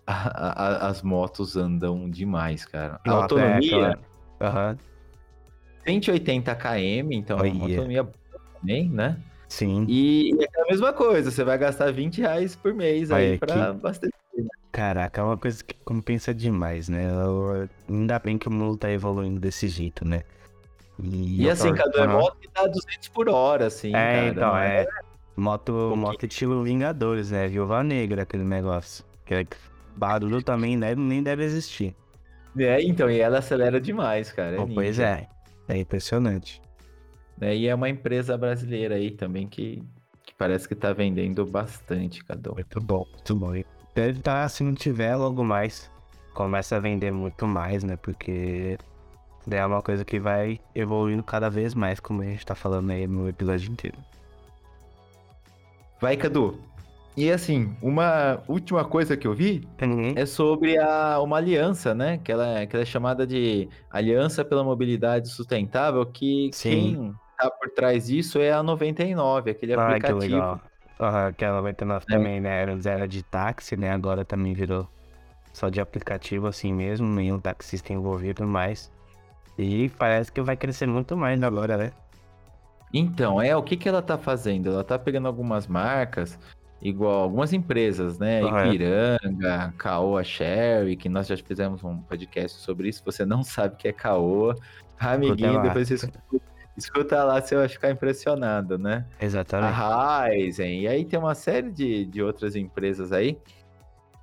a- 0.07 0.85
a- 0.85 0.87
as 0.87 1.01
motos 1.01 1.55
andam 1.57 2.09
demais, 2.09 2.65
cara. 2.65 2.99
A 3.05 3.09
Nossa, 3.09 3.23
autonomia, 3.23 3.75
é, 3.75 3.79
claro. 3.79 3.99
Aham. 4.41 4.77
180 5.85 6.55
km, 6.55 7.11
então 7.11 7.37
é 7.39 7.51
uma 7.51 7.65
autonomia 7.65 8.03
boa 8.03 8.15
também, 8.59 8.89
né? 8.89 9.17
Sim. 9.47 9.85
E 9.87 10.31
é 10.41 10.54
a 10.65 10.71
mesma 10.71 10.93
coisa, 10.93 11.31
você 11.31 11.43
vai 11.43 11.57
gastar 11.57 11.91
20 11.91 12.21
reais 12.21 12.55
por 12.55 12.73
mês 12.73 13.11
aí 13.11 13.29
Olha, 13.31 13.39
pra 13.39 13.53
que- 13.53 13.59
abastecer. 13.61 14.13
Caraca, 14.71 15.21
é 15.21 15.23
uma 15.23 15.37
coisa 15.37 15.63
que 15.63 15.73
compensa 15.85 16.33
demais, 16.33 16.89
né? 16.89 17.05
Eu- 17.09 17.69
Ainda 17.89 18.19
bem 18.19 18.37
que 18.37 18.47
o 18.49 18.51
mundo 18.51 18.75
tá 18.77 18.91
evoluindo 18.91 19.39
desse 19.39 19.67
jeito, 19.69 20.05
né? 20.05 20.23
E 21.01 21.49
assim, 21.49 21.69
eu- 21.69 21.75
Cadu, 21.75 21.97
é 21.97 22.01
Aham. 22.03 22.13
moto 22.19 22.37
que 22.39 22.49
dá 22.53 22.65
200 22.67 23.07
por 23.09 23.29
hora, 23.29 23.67
assim, 23.67 23.89
É, 23.89 23.91
cara. 23.91 24.27
então, 24.27 24.49
não 24.49 24.57
é. 24.57 24.85
Moto, 25.37 25.93
moto 25.95 26.25
estilo 26.25 26.63
Vingadores, 26.63 27.31
né? 27.31 27.47
Viúva 27.47 27.83
Negra, 27.83 28.23
aquele 28.23 28.43
negócio. 28.43 29.03
Que 29.25 29.33
é- 29.35 29.47
barulho 29.95 30.41
também 30.41 30.77
deve, 30.79 30.99
nem 30.99 31.21
deve 31.23 31.43
existir. 31.43 31.95
É, 32.57 32.81
então, 32.81 33.09
e 33.09 33.19
ela 33.19 33.39
acelera 33.39 33.79
demais, 33.79 34.31
cara. 34.31 34.53
é 34.55 34.57
Pô, 34.57 34.67
pois 34.67 34.99
é. 34.99 35.27
É 35.67 35.77
impressionante. 35.77 36.61
né? 37.37 37.53
E 37.55 37.67
é 37.67 37.75
uma 37.75 37.89
empresa 37.89 38.37
brasileira 38.37 38.95
aí 38.95 39.11
também 39.11 39.45
que, 39.47 39.77
que 39.77 39.83
parece 40.37 40.67
que 40.67 40.75
tá 40.75 40.93
vendendo 40.93 41.45
bastante, 41.45 42.23
Cadu. 42.23 42.53
Muito 42.53 42.79
bom, 42.81 43.05
muito 43.11 43.35
bom. 43.35 43.55
E 43.55 43.65
deve 43.93 44.19
estar, 44.19 44.47
se 44.49 44.63
não 44.63 44.73
tiver, 44.73 45.15
logo 45.15 45.43
mais. 45.43 45.89
Começa 46.33 46.75
a 46.75 46.79
vender 46.79 47.11
muito 47.11 47.47
mais, 47.47 47.83
né? 47.83 47.95
Porque 47.95 48.77
é 49.49 49.65
uma 49.65 49.81
coisa 49.81 50.03
que 50.03 50.19
vai 50.19 50.59
evoluindo 50.73 51.23
cada 51.23 51.49
vez 51.49 51.73
mais, 51.73 51.99
como 51.99 52.21
a 52.21 52.25
gente 52.25 52.45
tá 52.45 52.55
falando 52.55 52.91
aí 52.91 53.07
no 53.07 53.29
episódio 53.29 53.71
inteiro. 53.71 53.97
Vai, 56.01 56.17
Cadu. 56.17 56.59
E 57.17 57.31
assim, 57.31 57.73
uma 57.81 58.43
última 58.45 58.83
coisa 58.83 59.15
que 59.15 59.25
eu 59.25 59.33
vi 59.33 59.65
é 60.17 60.25
sobre 60.25 60.77
a, 60.77 61.21
uma 61.21 61.37
aliança, 61.37 61.95
né? 61.95 62.17
Que 62.17 62.29
ela, 62.29 62.59
é- 62.59 62.65
que 62.65 62.75
ela 62.75 62.83
é 62.83 62.85
chamada 62.85 63.25
de 63.25 63.69
Aliança 63.89 64.43
pela 64.43 64.65
Mobilidade 64.65 65.29
Sustentável, 65.29 66.05
que 66.05 66.49
Sim. 66.51 66.69
quem 66.69 67.15
tá 67.49 67.55
por 67.55 67.69
trás 67.69 68.07
disso 68.07 68.39
é 68.39 68.51
a 68.51 68.61
99, 68.63 69.51
aquele 69.51 69.73
Ah, 69.73 69.77
que 69.77 69.81
aplicativo. 69.83 70.19
legal. 70.19 70.61
Aham, 70.99 71.27
aquela 71.27 71.57
99 71.57 72.05
É. 72.09 72.13
também, 72.15 72.39
né? 72.39 72.61
Era 72.85 73.07
de 73.07 73.23
táxi, 73.23 73.75
né? 73.75 73.91
Agora 73.91 74.23
também 74.23 74.53
virou 74.53 74.87
só 75.51 75.69
de 75.69 75.79
aplicativo 75.81 76.47
assim 76.47 76.73
mesmo, 76.73 77.07
nenhum 77.07 77.39
taxista 77.39 77.91
envolvido 77.93 78.45
mais. 78.47 78.91
E 79.57 79.89
parece 79.97 80.31
que 80.31 80.41
vai 80.41 80.55
crescer 80.57 80.85
muito 80.87 81.15
mais 81.15 81.41
agora, 81.43 81.77
né? 81.77 81.91
Então, 82.93 83.41
é, 83.41 83.55
o 83.55 83.63
que 83.63 83.75
que 83.75 83.89
ela 83.89 84.01
tá 84.01 84.17
fazendo? 84.17 84.69
Ela 84.71 84.83
tá 84.83 84.97
pegando 84.97 85.27
algumas 85.27 85.67
marcas, 85.67 86.39
igual 86.81 87.23
algumas 87.23 87.51
empresas, 87.51 88.17
né? 88.19 88.41
Correto. 88.41 88.67
Ipiranga, 88.75 89.73
Caoa 89.77 90.23
Sherry, 90.23 90.95
que 90.95 91.09
nós 91.09 91.27
já 91.27 91.35
fizemos 91.35 91.83
um 91.83 91.97
podcast 92.01 92.61
sobre 92.61 92.87
isso. 92.89 93.01
Você 93.05 93.25
não 93.25 93.43
sabe 93.43 93.75
o 93.75 93.77
que 93.77 93.87
é 93.89 93.93
Caoa, 93.93 94.55
amiguinho, 94.99 95.53
lá. 95.55 95.61
depois 95.63 95.87
você 95.89 95.95
escuta, 95.95 96.19
escuta 96.77 97.23
lá, 97.23 97.41
você 97.41 97.55
vai 97.55 97.67
ficar 97.67 97.89
impressionado, 97.91 98.77
né? 98.77 99.05
Exatamente. 99.19 99.73
A 99.79 100.25
Ryzen, 100.27 100.81
e 100.81 100.87
aí 100.87 101.05
tem 101.05 101.17
uma 101.19 101.35
série 101.35 101.71
de, 101.71 102.05
de 102.05 102.21
outras 102.21 102.55
empresas 102.55 103.11
aí 103.11 103.37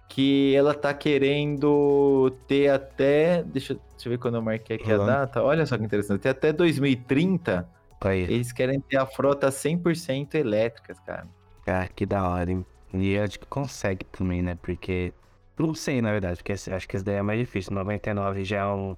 que 0.09 0.55
ela 0.55 0.75
tá 0.75 0.93
querendo 0.93 2.31
ter 2.47 2.69
até. 2.69 3.43
Deixa, 3.43 3.73
eu- 3.73 3.81
deixa 3.93 4.09
eu 4.09 4.11
ver 4.11 4.19
quando 4.19 4.35
eu 4.37 4.43
marquei 4.43 4.77
aqui 4.77 4.93
a 4.93 4.99
data. 4.99 5.43
Olha 5.43 5.65
só 5.65 5.79
que 5.79 5.85
interessante. 5.85 6.21
Ter 6.21 6.29
até 6.29 6.53
2030 6.53 7.69
Aí, 8.01 8.23
eles 8.23 8.53
querem 8.53 8.81
ter 8.81 8.97
a 8.97 9.07
frota 9.07 9.51
100% 9.51 10.35
elétricas, 10.35 10.99
cara. 11.01 11.27
cara, 11.65 11.89
que 11.89 12.05
da 12.05 12.29
hora, 12.29 12.51
hein? 12.51 12.67
E 12.93 13.13
eu 13.13 13.25
acho 13.25 13.39
que 13.41 13.47
consegue 13.47 14.05
também, 14.07 14.43
né? 14.43 14.59
Porque. 14.61 15.15
Não 15.59 15.75
sei, 15.75 16.03
na 16.03 16.11
verdade, 16.11 16.37
porque 16.39 16.53
acho 16.53 16.89
que 16.89 16.97
esse 16.97 17.05
daí 17.05 17.17
é 17.17 17.23
mais 17.23 17.39
difícil. 17.39 17.73
99 17.73 18.45
já 18.45 18.59
é 18.59 18.67
um, 18.67 18.97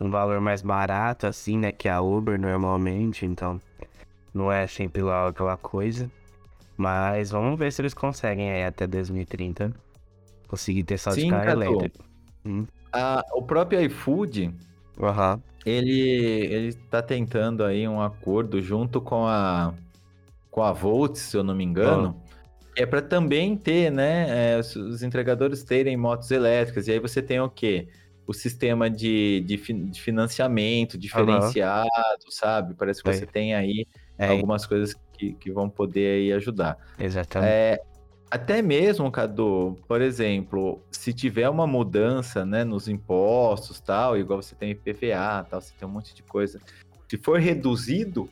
um 0.00 0.10
valor 0.10 0.40
mais 0.40 0.62
barato, 0.62 1.26
assim, 1.26 1.58
né? 1.58 1.72
Que 1.72 1.88
a 1.88 2.00
Uber 2.00 2.38
normalmente, 2.38 3.24
então. 3.24 3.60
Não 4.34 4.52
é 4.52 4.66
sempre 4.66 5.02
lá 5.02 5.28
aquela 5.28 5.56
coisa. 5.56 6.10
Mas 6.76 7.30
vamos 7.30 7.58
ver 7.58 7.72
se 7.72 7.80
eles 7.80 7.94
conseguem 7.94 8.50
aí 8.52 8.64
até 8.64 8.86
2030 8.86 9.72
conseguir 10.46 10.84
ter 10.84 10.98
só 10.98 11.14
de 11.14 11.26
carro 11.28 11.50
elétrico. 11.50 12.04
Hum. 12.44 12.66
A- 12.92 13.24
o 13.34 13.42
próprio 13.42 13.80
iFood, 13.80 14.54
Aham. 15.00 15.40
ele, 15.64 15.90
ele 15.92 16.74
tá 16.90 17.02
tentando 17.02 17.64
aí 17.64 17.88
um 17.88 18.00
acordo 18.00 18.60
junto 18.60 19.00
com 19.00 19.26
a, 19.26 19.74
com 20.50 20.62
a 20.62 20.72
Volt, 20.72 21.16
se 21.16 21.36
eu 21.36 21.42
não 21.42 21.54
me 21.54 21.64
engano. 21.64 22.20
É 22.76 22.84
para 22.84 23.00
também 23.00 23.56
ter, 23.56 23.90
né? 23.90 24.52
é, 24.52 24.58
os, 24.60 24.76
os 24.76 25.02
entregadores 25.02 25.62
terem 25.64 25.96
motos 25.96 26.30
elétricas. 26.30 26.86
E 26.88 26.92
aí 26.92 26.98
você 27.00 27.22
tem 27.22 27.40
o 27.40 27.48
quê? 27.48 27.88
O 28.26 28.32
sistema 28.32 28.90
de, 28.90 29.40
de, 29.46 29.56
de 29.56 30.00
financiamento 30.02 30.98
diferenciado, 30.98 31.88
sabe? 32.30 32.74
Parece 32.74 33.02
que 33.02 33.08
É. 33.08 33.12
você 33.12 33.26
tem 33.26 33.54
aí 33.54 33.86
É, 34.18 34.28
algumas 34.28 34.66
coisas 34.66 34.94
que, 35.12 35.32
que 35.34 35.50
vão 35.52 35.68
poder 35.70 36.16
aí 36.16 36.32
ajudar. 36.32 36.76
exatamente. 36.98 37.52
É, 37.52 37.80
até 38.30 38.60
mesmo, 38.60 39.10
Cadu, 39.10 39.78
por 39.86 40.00
exemplo, 40.00 40.82
se 40.90 41.12
tiver 41.12 41.48
uma 41.48 41.66
mudança, 41.66 42.44
né, 42.44 42.64
nos 42.64 42.88
impostos, 42.88 43.80
tal, 43.80 44.16
igual 44.18 44.42
você 44.42 44.56
tem 44.56 44.72
IPVA, 44.72 45.44
tal, 45.44 45.60
você 45.60 45.72
tem 45.78 45.86
um 45.88 45.92
monte 45.92 46.14
de 46.14 46.22
coisa. 46.24 46.60
Se 47.08 47.16
for 47.18 47.38
reduzido, 47.38 48.28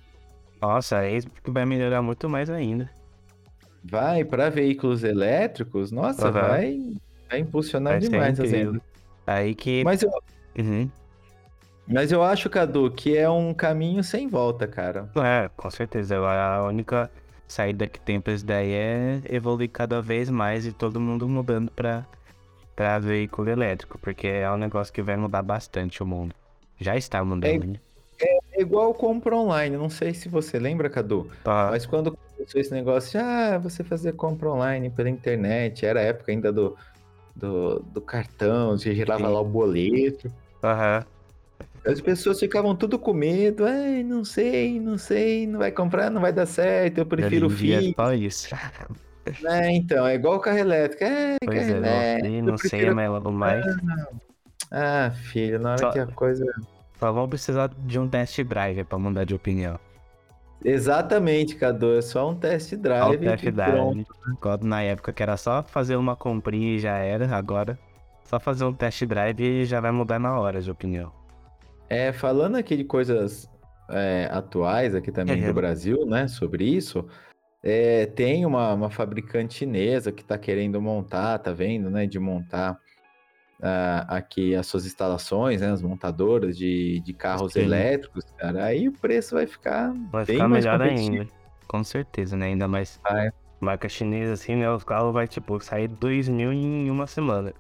Nossa, 0.61 0.99
aí 0.99 1.21
vai 1.47 1.65
melhorar 1.65 2.03
muito 2.03 2.29
mais 2.29 2.51
ainda. 2.51 2.91
vai 3.85 4.25
para 4.25 4.51
veículos 4.51 5.05
elétricos, 5.05 5.93
nossa, 5.93 6.31
Aham. 6.31 6.49
vai, 6.49 6.81
vai 7.31 7.39
impulsionar 7.41 8.01
Vai 8.01 8.09
demais 8.09 8.41
as 8.41 8.51
vendas. 8.51 8.83
Aí 9.27 9.55
que. 9.55 9.83
Mas 9.85 10.03
eu, 10.03 10.11
Uhum. 10.59 10.89
mas 11.87 12.13
eu 12.13 12.23
acho, 12.23 12.49
Cadu, 12.51 12.91
que 12.91 13.17
é 13.17 13.29
um 13.29 13.53
caminho 13.55 14.03
sem 14.05 14.29
volta, 14.29 14.67
cara. 14.67 15.09
É, 15.17 15.49
com 15.57 15.71
certeza. 15.71 16.17
A 16.19 16.65
única 16.67 17.11
saída 17.47 17.87
que 17.87 18.01
tem 18.01 18.21
pra 18.21 18.33
isso 18.33 18.45
daí 18.47 18.73
é 18.73 19.21
evoluir 19.29 19.71
cada 19.71 20.01
vez 20.01 20.31
mais 20.31 20.67
e 20.67 20.73
todo 20.73 21.01
mundo 21.01 21.29
mudando 21.29 21.71
pra, 21.71 22.05
pra 22.75 22.99
veículo 22.99 23.49
elétrico, 23.51 23.99
porque 23.99 24.27
é 24.27 24.51
um 24.51 24.57
negócio 24.57 24.93
que 24.93 25.03
vai 25.03 25.17
mudar 25.17 25.43
bastante 25.43 26.03
o 26.03 26.07
mundo. 26.07 26.35
Já 26.81 26.97
está 26.97 27.25
mudando, 27.25 27.65
É- 27.65 27.67
né? 27.67 27.75
É 28.53 28.61
igual 28.63 28.95
compra 28.95 29.35
online, 29.37 29.77
não 29.77 29.91
sei 29.91 30.15
se 30.15 30.29
você 30.29 30.57
lembra, 30.59 30.89
Cadu, 30.89 31.29
Tá. 31.43 31.69
Mas 31.71 31.85
quando 31.85 32.17
começou 32.17 32.61
esse 32.61 32.71
negócio, 32.73 33.21
ah, 33.21 33.59
você 33.59 33.83
fazer 33.83 34.13
compra 34.13 34.49
online 34.51 34.89
pela 34.89 35.11
internet, 35.11 35.85
era 35.85 35.99
a 35.99 36.03
época 36.05 36.31
ainda 36.31 36.53
do, 36.53 36.77
do, 37.35 37.81
do 37.81 38.01
cartão, 38.01 38.77
você 38.79 38.95
girava 38.95 39.27
Sim. 39.27 39.33
lá 39.33 39.41
o 39.41 39.45
boleto. 39.45 40.33
Aham. 40.63 41.05
As 41.87 42.01
pessoas 42.01 42.41
ficavam 42.41 42.75
tudo 42.75 42.99
com 42.99 43.13
medo, 43.13 43.65
ai, 43.67 44.03
não 44.03 44.25
sei, 44.25 44.81
não 44.81 44.97
sei, 44.97 45.47
não 45.47 45.59
vai 45.59 45.71
comprar, 45.71 46.11
não 46.11 46.21
vai 46.21 46.33
dar 46.33 46.47
certo, 46.47 46.99
eu 46.99 47.07
prefiro 47.07 47.47
o 47.47 47.55
dia 47.55 47.81
é 47.81 47.93
só 47.93 48.13
isso. 48.15 48.49
né? 49.43 49.73
Então, 49.75 50.07
é 50.07 50.15
igual 50.17 50.37
o 50.37 50.41
carro 50.41 50.59
elétrico. 50.59 51.03
É, 51.05 51.37
Pois 51.45 51.59
carro 51.67 51.71
é, 51.71 51.81
não 51.81 51.87
elétrico, 51.87 52.27
sei, 52.27 52.39
eu 52.39 52.43
não 52.45 52.59
sei, 52.59 52.91
mas 52.91 53.11
logo 53.11 53.33
mais. 53.33 53.65
Ah, 54.71 55.11
filho, 55.11 55.59
na 55.59 55.71
hora 55.73 55.79
Só- 55.79 55.91
que 55.93 55.99
a 55.99 56.07
coisa. 56.07 56.45
Só 56.99 57.13
vão 57.13 57.29
precisar 57.29 57.71
de 57.87 57.99
um 57.99 58.09
test 58.09 58.39
drive 58.43 58.85
pra 58.85 58.99
mudar 58.99 59.25
de 59.25 59.35
opinião. 59.35 59.79
Exatamente, 60.65 61.57
Cadu, 61.57 61.99
é 61.99 62.03
só 62.03 62.31
um 62.31 62.35
test 62.35 62.71
Só 62.71 62.77
o 62.77 62.79
drive. 62.79 63.19
test 63.19 63.45
e 63.45 63.53
pronto. 63.53 63.95
drive. 63.95 64.07
Quando 64.41 64.65
na 64.65 64.83
época 64.83 65.13
que 65.13 65.23
era 65.23 65.37
só 65.37 65.63
fazer 65.63 65.97
uma 65.97 66.17
comprinha 66.17 66.77
e 66.77 66.79
já 66.79 66.97
era, 66.97 67.27
agora 67.37 67.79
só 68.25 68.41
fazer 68.41 68.65
um 68.65 68.73
test 68.73 69.05
drive 69.05 69.41
e 69.41 69.65
já 69.67 69.81
vai 69.81 69.91
mudar 69.91 70.19
na 70.19 70.39
hora 70.41 70.61
de 70.61 70.71
opinião. 70.71 71.13
É, 71.89 72.13
falando 72.13 72.57
aqui 72.57 72.77
de 72.77 72.85
coisas 72.85 73.47
é, 73.91 74.27
atuais 74.33 74.95
aqui 74.95 75.13
também 75.13 75.43
É. 75.45 75.47
do 75.47 75.53
Brasil, 75.53 76.07
né, 76.07 76.27
sobre 76.27 76.65
isso, 76.65 77.07
é, 77.63 78.07
tem 78.07 78.47
uma, 78.47 78.73
uma 78.73 78.91
fabricante 78.91 79.55
chinesa 79.55 80.11
que 80.11 80.23
está 80.23 80.39
querendo 80.39 80.81
montar, 80.81 81.39
tá 81.39 81.53
vendo, 81.53 81.91
né, 81.91 82.07
de 82.07 82.19
montar 82.19 82.79
ah, 83.63 84.05
aqui 84.09 84.55
as 84.55 84.67
suas 84.67 84.87
instalações, 84.87 85.61
né, 85.61 85.71
as 85.71 85.83
montadoras 85.83 86.57
de, 86.57 87.01
de 87.01 87.13
carros 87.15 87.53
Sim. 87.53 87.61
elétricos, 87.61 88.25
cara, 88.37 88.65
aí 88.65 88.89
o 88.89 88.93
preço 88.93 89.35
vai 89.35 89.47
ficar 89.47 89.93
Vai 90.11 90.25
bem 90.25 90.37
ficar 90.37 90.49
mais 90.49 90.65
melhor 90.65 90.83
ainda. 90.83 91.27
Com 91.67 91.83
certeza, 91.83 92.37
né? 92.37 92.47
Ainda 92.47 92.69
mais 92.69 93.01
marca 93.61 93.89
chinesa 93.89 94.35
assim, 94.35 94.57
né? 94.57 94.71
Os 94.71 94.85
carros 94.85 95.13
vai, 95.13 95.27
tipo, 95.27 95.59
sair 95.61 95.89
2 95.89 96.29
mil 96.29 96.53
em 96.53 96.91
uma 96.91 97.07
semana. 97.07 97.53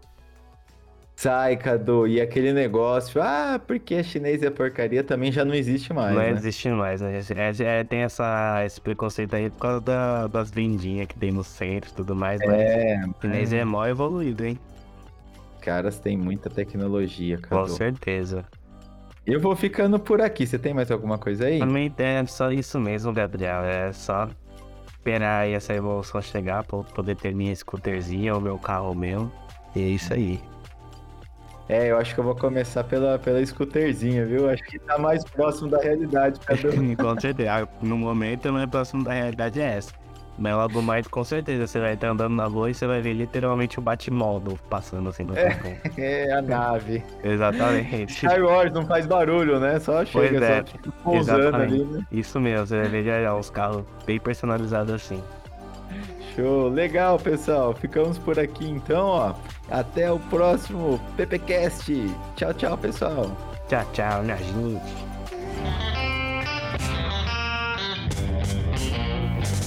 Sai, 1.17 1.57
Cadu, 1.57 2.07
e 2.09 2.21
aquele 2.21 2.53
negócio, 2.53 3.23
ah, 3.23 3.59
porque 3.65 4.03
chinês 4.03 4.43
é 4.43 4.51
porcaria, 4.51 5.03
também 5.03 5.31
já 5.31 5.45
não 5.45 5.55
existe 5.55 5.93
mais, 5.93 6.15
não 6.15 6.21
né? 6.21 6.33
existe 6.33 6.69
mais, 6.71 7.01
né? 7.01 7.21
É, 7.37 7.81
é- 7.81 7.85
tem 7.85 8.01
essa, 8.01 8.63
esse 8.67 8.81
preconceito 8.81 9.35
aí 9.35 9.49
por 9.49 9.59
causa 9.61 9.81
da- 9.81 10.27
das 10.27 10.51
vendinhas 10.51 11.07
que 11.07 11.19
tem 11.19 11.31
no 11.31 11.45
centro 11.45 11.91
e 11.91 11.95
tudo 11.95 12.17
mais, 12.17 12.41
mas 12.45 12.59
É, 12.69 12.97
o 13.07 13.15
chinês 13.23 13.53
é 13.53 13.65
mó 13.65 13.87
evoluído, 13.87 14.45
hein? 14.45 14.59
Caras 15.65 15.99
têm 15.99 16.17
muita 16.17 16.51
tecnologia, 16.51 17.39
Com 17.39 17.49
Cadu. 17.49 17.71
certeza. 17.71 18.45
Eu 19.27 19.41
vou 19.41 19.57
ficando 19.57 19.99
por 19.99 20.21
aqui. 20.21 20.47
Você 20.47 20.59
tem 20.59 20.75
mais 20.75 20.91
alguma 20.91 21.17
coisa 21.17 21.47
aí? 21.47 21.59
Também 21.59 21.93
é 21.97 22.27
só 22.27 22.53
isso 22.53 22.79
mesmo, 22.79 23.13
Gabriel. 23.13 23.65
É 23.65 23.91
só 23.93 24.29
esperar 24.91 25.41
aí 25.41 25.55
essa 25.55 25.73
evolução 25.73 26.21
chegar 26.21 26.63
pra 26.65 26.79
poder 26.83 27.17
ter 27.17 27.35
minha 27.35 27.55
scooterzinha 27.55 28.35
ou 28.35 28.41
meu 28.41 28.59
carro 28.59 28.95
meu. 28.95 29.33
E 29.75 29.81
é 29.81 29.87
isso 29.87 30.13
aí. 30.13 30.39
É, 31.67 31.91
eu 31.91 31.97
acho 31.97 32.13
que 32.15 32.21
eu 32.21 32.25
vou 32.25 32.37
começar 32.37 32.85
pela, 32.85 33.19
pela 33.19 33.45
scooterzinha, 33.45 34.27
viu? 34.27 34.51
Acho 34.51 34.63
que 34.65 34.79
tá 34.79 34.99
mais 34.99 35.25
próximo 35.25 35.71
da 35.71 35.79
realidade. 35.79 36.39
Com 37.01 37.19
certeza. 37.19 37.67
No 37.81 37.97
momento, 37.97 38.53
mais 38.53 38.69
próximo 38.69 39.03
da 39.03 39.15
realidade 39.15 39.59
é 39.59 39.79
essa. 39.79 40.04
Mas 40.37 40.55
logo 40.55 40.83
mais, 40.83 41.07
com 41.07 41.23
certeza, 41.23 41.67
você 41.67 41.79
vai 41.79 41.95
estar 41.95 42.09
andando 42.09 42.35
na 42.35 42.47
rua 42.47 42.71
e 42.71 42.75
você 42.75 42.87
vai 42.87 43.01
ver 43.01 43.13
literalmente 43.13 43.79
o 43.79 43.83
Batmóvel 43.83 44.59
passando 44.69 45.09
assim 45.09 45.23
no 45.23 45.37
é, 45.37 45.79
é, 45.97 46.33
a 46.33 46.43
nave. 46.43 47.03
Exatamente. 47.23 48.15
Star 48.15 48.43
Wars 48.43 48.73
não 48.73 48.85
faz 48.85 49.07
barulho, 49.07 49.61
né? 49.61 49.79
Só 49.79 50.05
chega, 50.05 50.29
pois 50.29 50.43
é. 50.43 50.57
só 50.57 50.63
tipo, 50.63 50.93
pousando 51.03 51.57
ali, 51.57 51.85
né? 51.85 52.05
Isso 52.11 52.41
mesmo, 52.41 52.67
você 52.67 52.81
vai 52.81 52.89
ver 52.89 53.23
já 53.23 53.35
os 53.35 53.49
carros 53.49 53.85
bem 54.05 54.19
personalizados 54.19 54.93
assim. 54.93 55.23
Show, 56.35 56.69
legal 56.69 57.17
pessoal, 57.17 57.73
ficamos 57.73 58.19
por 58.19 58.39
aqui 58.39 58.69
então, 58.69 59.07
ó. 59.07 59.35
Até 59.71 60.11
o 60.11 60.19
próximo 60.19 61.01
PPcast. 61.17 61.93
Tchau, 62.35 62.53
tchau, 62.55 62.77
pessoal. 62.77 63.31
Tchau, 63.69 63.85
tchau, 63.93 64.23
minha 64.23 64.37
gente. 64.37 66.04